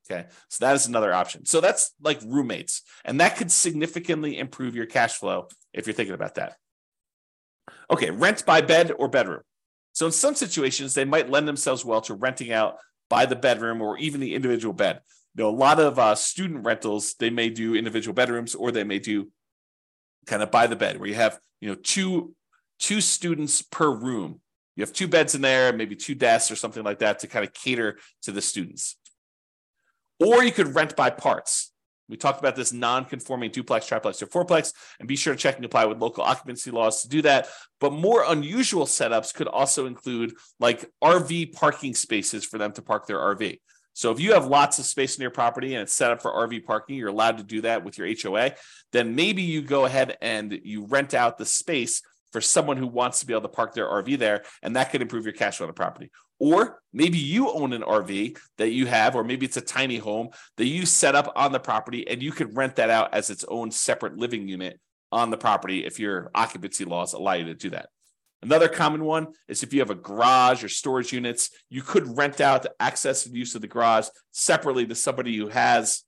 Okay. 0.10 0.28
So 0.50 0.66
that 0.66 0.76
is 0.76 0.86
another 0.86 1.14
option. 1.14 1.46
So 1.46 1.62
that's 1.62 1.94
like 2.02 2.20
roommates, 2.26 2.84
and 3.04 3.20
that 3.20 3.38
could 3.38 3.52
significantly 3.52 4.38
improve 4.38 4.76
your 4.76 4.86
cash 4.86 5.16
flow 5.16 5.48
if 5.74 5.88
you're 5.88 5.96
thinking 5.96 6.14
about 6.14 6.36
that. 6.36 6.56
Okay. 7.90 8.12
Rent 8.12 8.46
by 8.46 8.62
bed 8.62 8.92
or 8.98 9.08
bedroom. 9.08 9.42
So 9.94 10.06
in 10.06 10.12
some 10.12 10.36
situations, 10.36 10.94
they 10.94 11.06
might 11.06 11.30
lend 11.30 11.48
themselves 11.48 11.86
well 11.86 12.02
to 12.02 12.14
renting 12.14 12.52
out 12.52 12.78
by 13.10 13.26
the 13.26 13.36
bedroom 13.36 13.82
or 13.82 13.98
even 13.98 14.20
the 14.20 14.36
individual 14.36 14.74
bed. 14.74 15.00
You 15.36 15.44
know, 15.44 15.50
a 15.50 15.56
lot 15.56 15.80
of 15.80 15.98
uh, 15.98 16.16
student 16.16 16.66
rentals, 16.66 17.16
they 17.18 17.30
may 17.30 17.50
do 17.50 17.76
individual 17.76 18.14
bedrooms 18.14 18.56
or 18.56 18.72
they 18.72 18.84
may 18.84 19.00
do 19.00 19.32
kind 20.26 20.44
of 20.44 20.52
by 20.52 20.68
the 20.68 20.76
bed 20.76 21.00
where 21.00 21.08
you 21.08 21.16
have, 21.16 21.40
you 21.62 21.70
know, 21.70 21.76
two, 21.76 22.36
two 22.78 23.00
students 23.00 23.62
per 23.62 23.90
room. 23.90 24.42
You 24.76 24.82
have 24.82 24.92
two 24.92 25.08
beds 25.08 25.34
in 25.34 25.42
there, 25.42 25.72
maybe 25.72 25.96
two 25.96 26.16
desks 26.16 26.52
or 26.52 26.58
something 26.58 26.84
like 26.84 27.00
that 27.00 27.20
to 27.20 27.28
kind 27.28 27.46
of 27.46 27.54
cater 27.54 27.98
to 28.24 28.32
the 28.34 28.42
students 28.42 28.98
or 30.20 30.44
you 30.44 30.52
could 30.52 30.76
rent 30.76 30.96
by 30.96 31.10
parts. 31.10 31.72
We 32.08 32.18
talked 32.18 32.40
about 32.40 32.56
this 32.56 32.72
non-conforming 32.72 33.52
duplex, 33.52 33.88
triplex, 33.88 34.22
or 34.22 34.28
fourplex, 34.28 34.74
and 35.00 35.08
be 35.08 35.16
sure 35.16 35.34
to 35.34 35.40
check 35.40 35.56
and 35.56 35.66
apply 35.66 35.86
with 35.86 35.98
local 35.98 36.24
occupancy 36.24 36.70
laws 36.70 37.02
to 37.02 37.10
do 37.10 37.24
that. 37.24 37.48
But 37.80 37.94
more 37.94 38.24
unusual 38.28 38.86
setups 38.86 39.34
could 39.34 39.48
also 39.48 39.88
include 39.88 40.36
like 40.60 40.90
RV 41.04 41.54
parking 41.54 41.96
spaces 41.96 42.46
for 42.46 42.58
them 42.58 42.72
to 42.74 42.82
park 42.82 43.08
their 43.08 43.18
RV. 43.18 43.60
So 43.94 44.12
if 44.12 44.20
you 44.20 44.34
have 44.34 44.46
lots 44.46 44.78
of 44.78 44.86
space 44.86 45.16
in 45.16 45.22
your 45.22 45.32
property 45.32 45.74
and 45.74 45.84
it's 45.84 45.94
set 45.94 46.12
up 46.12 46.22
for 46.22 46.32
RV 46.32 46.66
parking, 46.66 46.98
you're 46.98 47.10
allowed 47.10 47.38
to 47.38 47.44
do 47.44 47.62
that 47.62 47.84
with 47.84 47.98
your 47.98 48.08
HOA. 48.22 48.54
Then 48.92 49.16
maybe 49.16 49.42
you 49.42 49.62
go 49.62 49.86
ahead 49.86 50.18
and 50.22 50.60
you 50.64 50.86
rent 50.86 51.14
out 51.14 51.38
the 51.38 51.46
space 51.46 52.02
for 52.34 52.42
someone 52.42 52.76
who 52.76 52.88
wants 52.88 53.22
to 53.22 53.26
be 53.26 53.32
able 53.32 53.44
to 53.44 53.48
park 53.48 53.74
their 53.74 53.88
RV 53.88 54.20
there, 54.20 54.44
and 54.62 54.76
that 54.76 54.92
could 54.92 55.02
improve 55.02 55.24
your 55.24 55.34
cash 55.34 55.58
flow 55.58 55.66
on 55.66 55.70
the 55.70 55.74
property. 55.74 56.12
Or 56.40 56.82
maybe 56.92 57.18
you 57.18 57.50
own 57.50 57.74
an 57.74 57.82
RV 57.82 58.38
that 58.58 58.70
you 58.70 58.88
have, 58.88 59.16
or 59.16 59.24
maybe 59.24 59.46
it's 59.46 59.58
a 59.58 59.62
tiny 59.62 59.98
home 59.98 60.30
that 60.58 60.66
you 60.66 60.86
set 60.86 61.16
up 61.16 61.32
on 61.36 61.52
the 61.52 61.60
property 61.60 62.08
and 62.08 62.22
you 62.22 62.32
could 62.32 62.58
rent 62.58 62.76
that 62.76 62.90
out 62.90 63.14
as 63.14 63.30
its 63.30 63.46
own 63.48 63.72
separate 63.72 64.18
living 64.18 64.48
unit 64.48 64.80
on 65.12 65.30
the 65.30 65.38
property 65.38 65.86
if 65.86 66.00
your 66.00 66.30
occupancy 66.36 66.84
laws 66.84 67.14
allow 67.14 67.34
you 67.34 67.46
to 67.46 67.54
do 67.54 67.70
that. 67.70 67.88
Another 68.42 68.68
common 68.68 69.04
one 69.04 69.28
is 69.48 69.64
if 69.64 69.74
you 69.74 69.80
have 69.80 69.90
a 69.90 69.96
garage 69.96 70.64
or 70.64 70.70
storage 70.70 71.12
units, 71.12 71.50
you 71.70 71.82
could 71.82 72.18
rent 72.18 72.42
out 72.42 72.64
the 72.64 72.74
access 72.80 73.26
and 73.26 73.36
use 73.36 73.56
of 73.56 73.62
the 73.62 73.68
garage 73.68 74.08
separately 74.32 74.86
to 74.86 74.94
somebody 74.94 75.36
who 75.36 75.48
has 75.48 76.04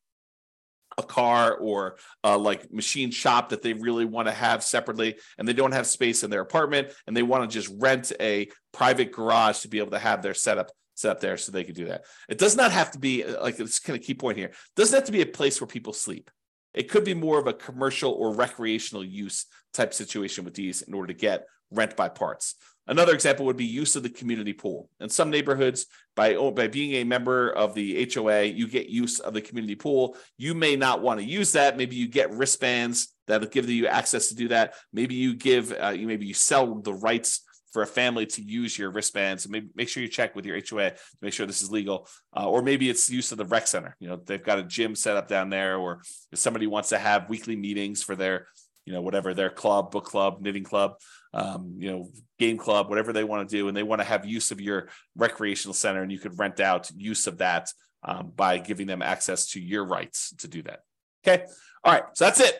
a 0.97 1.03
car 1.03 1.55
or 1.55 1.97
a 2.23 2.37
like 2.37 2.71
machine 2.71 3.11
shop 3.11 3.49
that 3.49 3.61
they 3.61 3.73
really 3.73 4.05
want 4.05 4.27
to 4.27 4.33
have 4.33 4.63
separately 4.63 5.17
and 5.37 5.47
they 5.47 5.53
don't 5.53 5.73
have 5.73 5.85
space 5.85 6.23
in 6.23 6.29
their 6.29 6.41
apartment 6.41 6.91
and 7.05 7.15
they 7.15 7.23
want 7.23 7.49
to 7.49 7.53
just 7.53 7.73
rent 7.79 8.11
a 8.19 8.49
private 8.73 9.11
garage 9.11 9.59
to 9.59 9.67
be 9.67 9.77
able 9.77 9.91
to 9.91 9.99
have 9.99 10.21
their 10.21 10.33
setup 10.33 10.71
set 10.95 11.11
up 11.11 11.19
there 11.19 11.37
so 11.37 11.51
they 11.51 11.63
can 11.63 11.75
do 11.75 11.85
that. 11.85 12.05
It 12.27 12.39
does 12.39 12.57
not 12.57 12.71
have 12.71 12.91
to 12.91 12.99
be 12.99 13.23
uh, 13.23 13.41
like 13.41 13.59
it's 13.59 13.79
kind 13.79 13.97
of 13.97 14.03
key 14.03 14.15
point 14.15 14.37
here. 14.37 14.51
Doesn't 14.75 14.95
have 14.95 15.05
to 15.05 15.11
be 15.11 15.21
a 15.21 15.27
place 15.27 15.61
where 15.61 15.67
people 15.67 15.93
sleep. 15.93 16.31
It 16.73 16.89
could 16.89 17.03
be 17.03 17.13
more 17.13 17.39
of 17.39 17.47
a 17.47 17.53
commercial 17.53 18.11
or 18.11 18.35
recreational 18.35 19.03
use 19.03 19.45
type 19.73 19.93
situation 19.93 20.43
with 20.43 20.53
these 20.53 20.81
in 20.81 20.93
order 20.93 21.13
to 21.13 21.19
get 21.19 21.45
rent 21.71 21.95
by 21.95 22.09
parts. 22.09 22.55
Another 22.87 23.13
example 23.13 23.45
would 23.45 23.57
be 23.57 23.65
use 23.65 23.95
of 23.95 24.03
the 24.03 24.09
community 24.09 24.53
pool. 24.53 24.89
In 24.99 25.09
some 25.09 25.29
neighborhoods, 25.29 25.87
by, 26.15 26.35
by 26.51 26.67
being 26.67 26.93
a 26.93 27.03
member 27.03 27.49
of 27.51 27.73
the 27.73 28.09
HOA, 28.13 28.43
you 28.43 28.67
get 28.67 28.87
use 28.87 29.19
of 29.19 29.33
the 29.33 29.41
community 29.41 29.75
pool. 29.75 30.15
You 30.37 30.53
may 30.53 30.75
not 30.75 31.01
want 31.01 31.19
to 31.19 31.25
use 31.25 31.51
that. 31.51 31.77
Maybe 31.77 31.97
you 31.97 32.07
get 32.07 32.31
wristbands 32.31 33.13
that'll 33.27 33.49
give 33.49 33.69
you 33.69 33.87
access 33.87 34.29
to 34.29 34.35
do 34.35 34.47
that. 34.49 34.75
Maybe 34.93 35.15
you 35.15 35.35
give, 35.35 35.73
uh, 35.73 35.89
you 35.89 36.07
maybe 36.07 36.25
you 36.25 36.33
sell 36.33 36.75
the 36.75 36.93
rights 36.93 37.41
for 37.73 37.81
a 37.81 37.87
family 37.87 38.25
to 38.25 38.41
use 38.41 38.77
your 38.77 38.89
wristbands. 38.89 39.47
Maybe 39.49 39.67
make 39.75 39.89
sure 39.89 40.01
you 40.01 40.09
check 40.09 40.33
with 40.33 40.45
your 40.45 40.55
HOA 40.55 40.91
to 40.91 40.97
make 41.21 41.33
sure 41.33 41.45
this 41.45 41.61
is 41.61 41.69
legal. 41.69 42.07
Uh, 42.35 42.47
or 42.47 42.61
maybe 42.61 42.89
it's 42.89 43.09
use 43.09 43.33
of 43.33 43.37
the 43.37 43.45
rec 43.45 43.67
center. 43.67 43.97
You 43.99 44.07
know, 44.07 44.15
they've 44.25 44.43
got 44.43 44.59
a 44.59 44.63
gym 44.63 44.95
set 44.95 45.17
up 45.17 45.27
down 45.27 45.49
there, 45.49 45.77
or 45.77 46.01
if 46.31 46.39
somebody 46.39 46.67
wants 46.67 46.89
to 46.89 46.97
have 46.97 47.29
weekly 47.29 47.57
meetings 47.57 48.01
for 48.01 48.15
their, 48.15 48.47
you 48.85 48.93
know, 48.93 49.01
whatever 49.01 49.33
their 49.33 49.49
club, 49.49 49.91
book 49.91 50.05
club, 50.05 50.41
knitting 50.41 50.63
club 50.63 50.93
um, 51.37 51.75
you 51.77 51.91
know, 51.91 52.09
game 52.39 52.57
club, 52.57 52.89
whatever 52.89 53.13
they 53.13 53.23
want 53.23 53.47
to 53.47 53.55
do, 53.55 53.67
and 53.67 53.77
they 53.77 53.83
want 53.83 54.01
to 54.01 54.05
have 54.05 54.25
use 54.25 54.51
of 54.51 54.59
your 54.59 54.89
recreational 55.15 55.73
center, 55.73 56.01
and 56.01 56.11
you 56.11 56.17
could 56.17 56.37
rent 56.37 56.59
out 56.59 56.89
use 56.97 57.27
of 57.27 57.37
that 57.37 57.71
um, 58.03 58.33
by 58.35 58.57
giving 58.57 58.87
them 58.87 59.03
access 59.03 59.45
to 59.51 59.61
your 59.61 59.85
rights 59.85 60.33
to 60.39 60.47
do 60.47 60.63
that. 60.63 60.79
Okay. 61.25 61.45
All 61.83 61.93
right. 61.93 62.03
So 62.13 62.25
that's 62.25 62.39
it. 62.39 62.59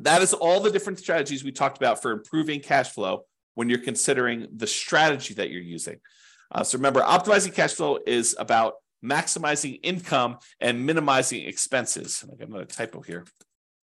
That 0.00 0.20
is 0.20 0.34
all 0.34 0.60
the 0.60 0.70
different 0.70 0.98
strategies 0.98 1.42
we 1.42 1.50
talked 1.50 1.78
about 1.78 2.02
for 2.02 2.12
improving 2.12 2.60
cash 2.60 2.90
flow 2.90 3.24
when 3.54 3.70
you're 3.70 3.78
considering 3.80 4.46
the 4.54 4.66
strategy 4.66 5.34
that 5.34 5.50
you're 5.50 5.62
using. 5.62 5.98
Uh, 6.52 6.62
so 6.62 6.76
remember, 6.76 7.00
optimizing 7.00 7.54
cash 7.54 7.72
flow 7.72 7.98
is 8.06 8.36
about 8.38 8.74
maximizing 9.02 9.80
income 9.82 10.36
and 10.60 10.84
minimizing 10.84 11.46
expenses. 11.46 12.24
I 12.30 12.36
got 12.36 12.48
another 12.48 12.64
typo 12.66 13.00
here. 13.00 13.24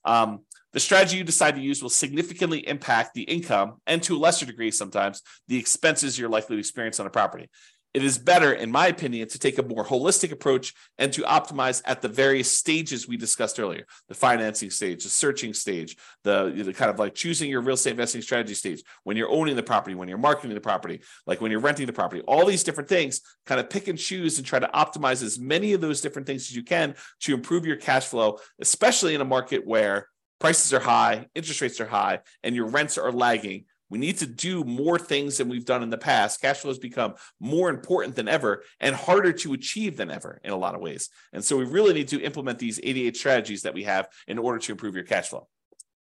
Um, 0.04 0.42
the 0.76 0.82
strategy 0.82 1.16
you 1.16 1.24
decide 1.24 1.56
to 1.56 1.62
use 1.62 1.82
will 1.82 1.90
significantly 1.90 2.60
impact 2.68 3.14
the 3.14 3.22
income 3.22 3.78
and 3.88 4.04
to 4.04 4.18
a 4.18 4.20
lesser 4.20 4.46
degree, 4.46 4.72
sometimes 4.72 5.22
the 5.48 5.58
expenses 5.58 6.20
you're 6.20 6.28
likely 6.28 6.58
to 6.58 6.60
experience 6.60 7.00
on 7.00 7.08
a 7.08 7.10
property. 7.10 7.50
It 7.94 8.04
is 8.04 8.18
better, 8.18 8.52
in 8.52 8.72
my 8.72 8.88
opinion, 8.88 9.30
to 9.30 9.40
take 9.40 9.58
a 9.58 9.64
more 9.64 9.86
holistic 9.86 10.34
approach 10.34 10.74
and 10.98 11.14
to 11.14 11.22
optimize 11.22 11.82
at 11.86 12.02
the 12.02 12.10
various 12.10 12.52
stages 12.52 13.08
we 13.08 13.16
discussed 13.16 13.58
earlier 13.58 13.86
the 14.10 14.16
financing 14.16 14.70
stage, 14.70 15.06
the 15.06 15.10
searching 15.10 15.54
stage, 15.54 15.96
the, 16.26 16.52
the 16.54 16.74
kind 16.74 16.92
of 16.92 17.00
like 17.00 17.16
choosing 17.16 17.50
your 17.50 17.62
real 17.62 17.76
estate 17.76 17.92
investing 17.92 18.22
strategy 18.22 18.54
stage, 18.54 18.84
when 19.06 19.16
you're 19.16 19.32
owning 19.32 19.56
the 19.56 19.64
property, 19.64 19.96
when 19.96 20.10
you're 20.10 20.18
marketing 20.18 20.56
the 20.56 20.60
property, 20.60 21.00
like 21.26 21.40
when 21.40 21.52
you're 21.52 21.62
renting 21.62 21.86
the 21.86 21.94
property, 21.94 22.22
all 22.28 22.46
these 22.46 22.66
different 22.66 22.90
things, 22.90 23.22
kind 23.46 23.62
of 23.62 23.70
pick 23.70 23.88
and 23.88 23.98
choose 23.98 24.38
and 24.40 24.46
try 24.46 24.60
to 24.60 24.68
optimize 24.76 25.24
as 25.24 25.40
many 25.40 25.72
of 25.72 25.80
those 25.80 26.02
different 26.02 26.28
things 26.28 26.50
as 26.50 26.54
you 26.54 26.64
can 26.64 26.96
to 27.22 27.34
improve 27.34 27.66
your 27.66 27.78
cash 27.78 28.08
flow, 28.08 28.40
especially 28.60 29.16
in 29.16 29.22
a 29.22 29.26
market 29.26 29.66
where 29.66 30.10
prices 30.40 30.74
are 30.74 30.80
high, 30.80 31.28
interest 31.36 31.62
rates 31.62 31.80
are 31.80 31.88
high, 31.88 32.20
and 32.44 32.56
your 32.56 32.68
rents 32.68 32.98
are 32.98 33.12
lagging 33.12 33.66
we 33.90 34.00
need 34.00 34.18
to 34.18 34.26
do 34.26 34.64
more 34.64 34.98
things 34.98 35.38
than 35.38 35.48
we've 35.48 35.66
done 35.66 35.84
in 35.84 35.90
the 35.90 35.98
past. 35.98 36.42
Cash 36.42 36.58
flow 36.58 36.72
has 36.72 36.80
become 36.80 37.14
more 37.40 37.70
important 37.70 38.16
than 38.16 38.28
ever 38.28 38.64
and 38.80 38.96
harder 38.96 39.32
to 39.34 39.54
achieve 39.54 39.98
than 39.98 40.10
ever 40.10 40.42
in 40.44 40.52
a 40.52 40.58
lot 40.58 40.76
of 40.76 40.82
ways. 40.82 41.10
And 41.34 41.44
so 41.44 41.58
we 41.58 41.66
really 41.66 41.94
need 41.94 42.08
to 42.10 42.22
implement 42.22 42.60
these 42.60 42.80
88 42.82 43.16
strategies 43.16 43.62
that 43.62 43.74
we 43.74 43.84
have 43.84 44.08
in 44.28 44.40
order 44.40 44.60
to 44.60 44.72
improve 44.72 44.96
your 44.96 45.04
cash 45.04 45.30
flow. 45.30 45.48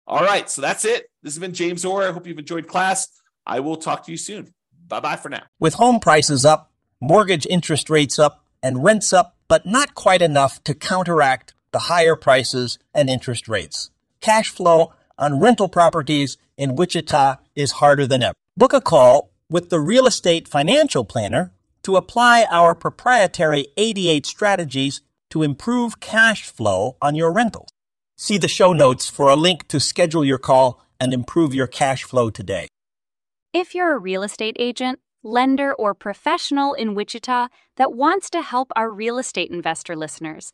All 0.05 0.23
right, 0.23 0.49
so 0.49 0.61
that's 0.61 0.83
it. 0.83 1.05
This 1.23 1.33
has 1.33 1.39
been 1.39 1.53
James 1.53 1.85
Orr. 1.85 2.03
I 2.03 2.11
hope 2.11 2.27
you've 2.27 2.39
enjoyed 2.39 2.67
class. 2.67 3.07
I 3.45 3.61
will 3.61 3.77
talk 3.77 4.05
to 4.05 4.11
you 4.11 4.17
soon. 4.17 4.53
Bye 4.87 4.99
bye 4.99 5.15
for 5.15 5.29
now. 5.29 5.43
With 5.59 5.75
home 5.75 5.99
prices 5.99 6.43
up, 6.43 6.71
mortgage 6.99 7.45
interest 7.45 7.89
rates 7.89 8.19
up, 8.19 8.43
and 8.61 8.83
rents 8.83 9.13
up, 9.13 9.37
but 9.47 9.65
not 9.65 9.95
quite 9.95 10.21
enough 10.21 10.63
to 10.65 10.75
counteract 10.75 11.53
the 11.71 11.79
higher 11.79 12.15
prices 12.15 12.77
and 12.93 13.09
interest 13.09 13.47
rates. 13.47 13.89
Cash 14.21 14.49
flow 14.51 14.93
on 15.17 15.39
rental 15.39 15.67
properties 15.67 16.37
in 16.55 16.75
Wichita 16.75 17.37
is 17.55 17.71
harder 17.73 18.05
than 18.05 18.21
ever. 18.21 18.35
Book 18.55 18.71
a 18.71 18.79
call 18.79 19.31
with 19.49 19.69
the 19.69 19.79
Real 19.79 20.05
Estate 20.05 20.47
Financial 20.47 21.03
Planner 21.03 21.51
to 21.81 21.95
apply 21.95 22.45
our 22.51 22.75
proprietary 22.75 23.67
88 23.77 24.25
strategies 24.27 25.01
to 25.31 25.41
improve 25.41 25.99
cash 25.99 26.43
flow 26.43 26.97
on 27.01 27.15
your 27.15 27.31
rentals. 27.31 27.69
See 28.15 28.37
the 28.37 28.47
show 28.47 28.73
notes 28.73 29.09
for 29.09 29.29
a 29.29 29.35
link 29.35 29.67
to 29.69 29.79
schedule 29.79 30.23
your 30.23 30.37
call 30.37 30.85
and 30.99 31.13
improve 31.13 31.55
your 31.55 31.65
cash 31.65 32.03
flow 32.03 32.29
today. 32.29 32.67
If 33.53 33.73
you're 33.73 33.95
a 33.95 33.97
real 33.97 34.21
estate 34.21 34.55
agent, 34.59 34.99
lender, 35.23 35.73
or 35.73 35.95
professional 35.95 36.75
in 36.75 36.93
Wichita 36.93 37.47
that 37.77 37.93
wants 37.93 38.29
to 38.29 38.43
help 38.43 38.71
our 38.75 38.91
real 38.91 39.17
estate 39.17 39.49
investor 39.49 39.95
listeners, 39.95 40.53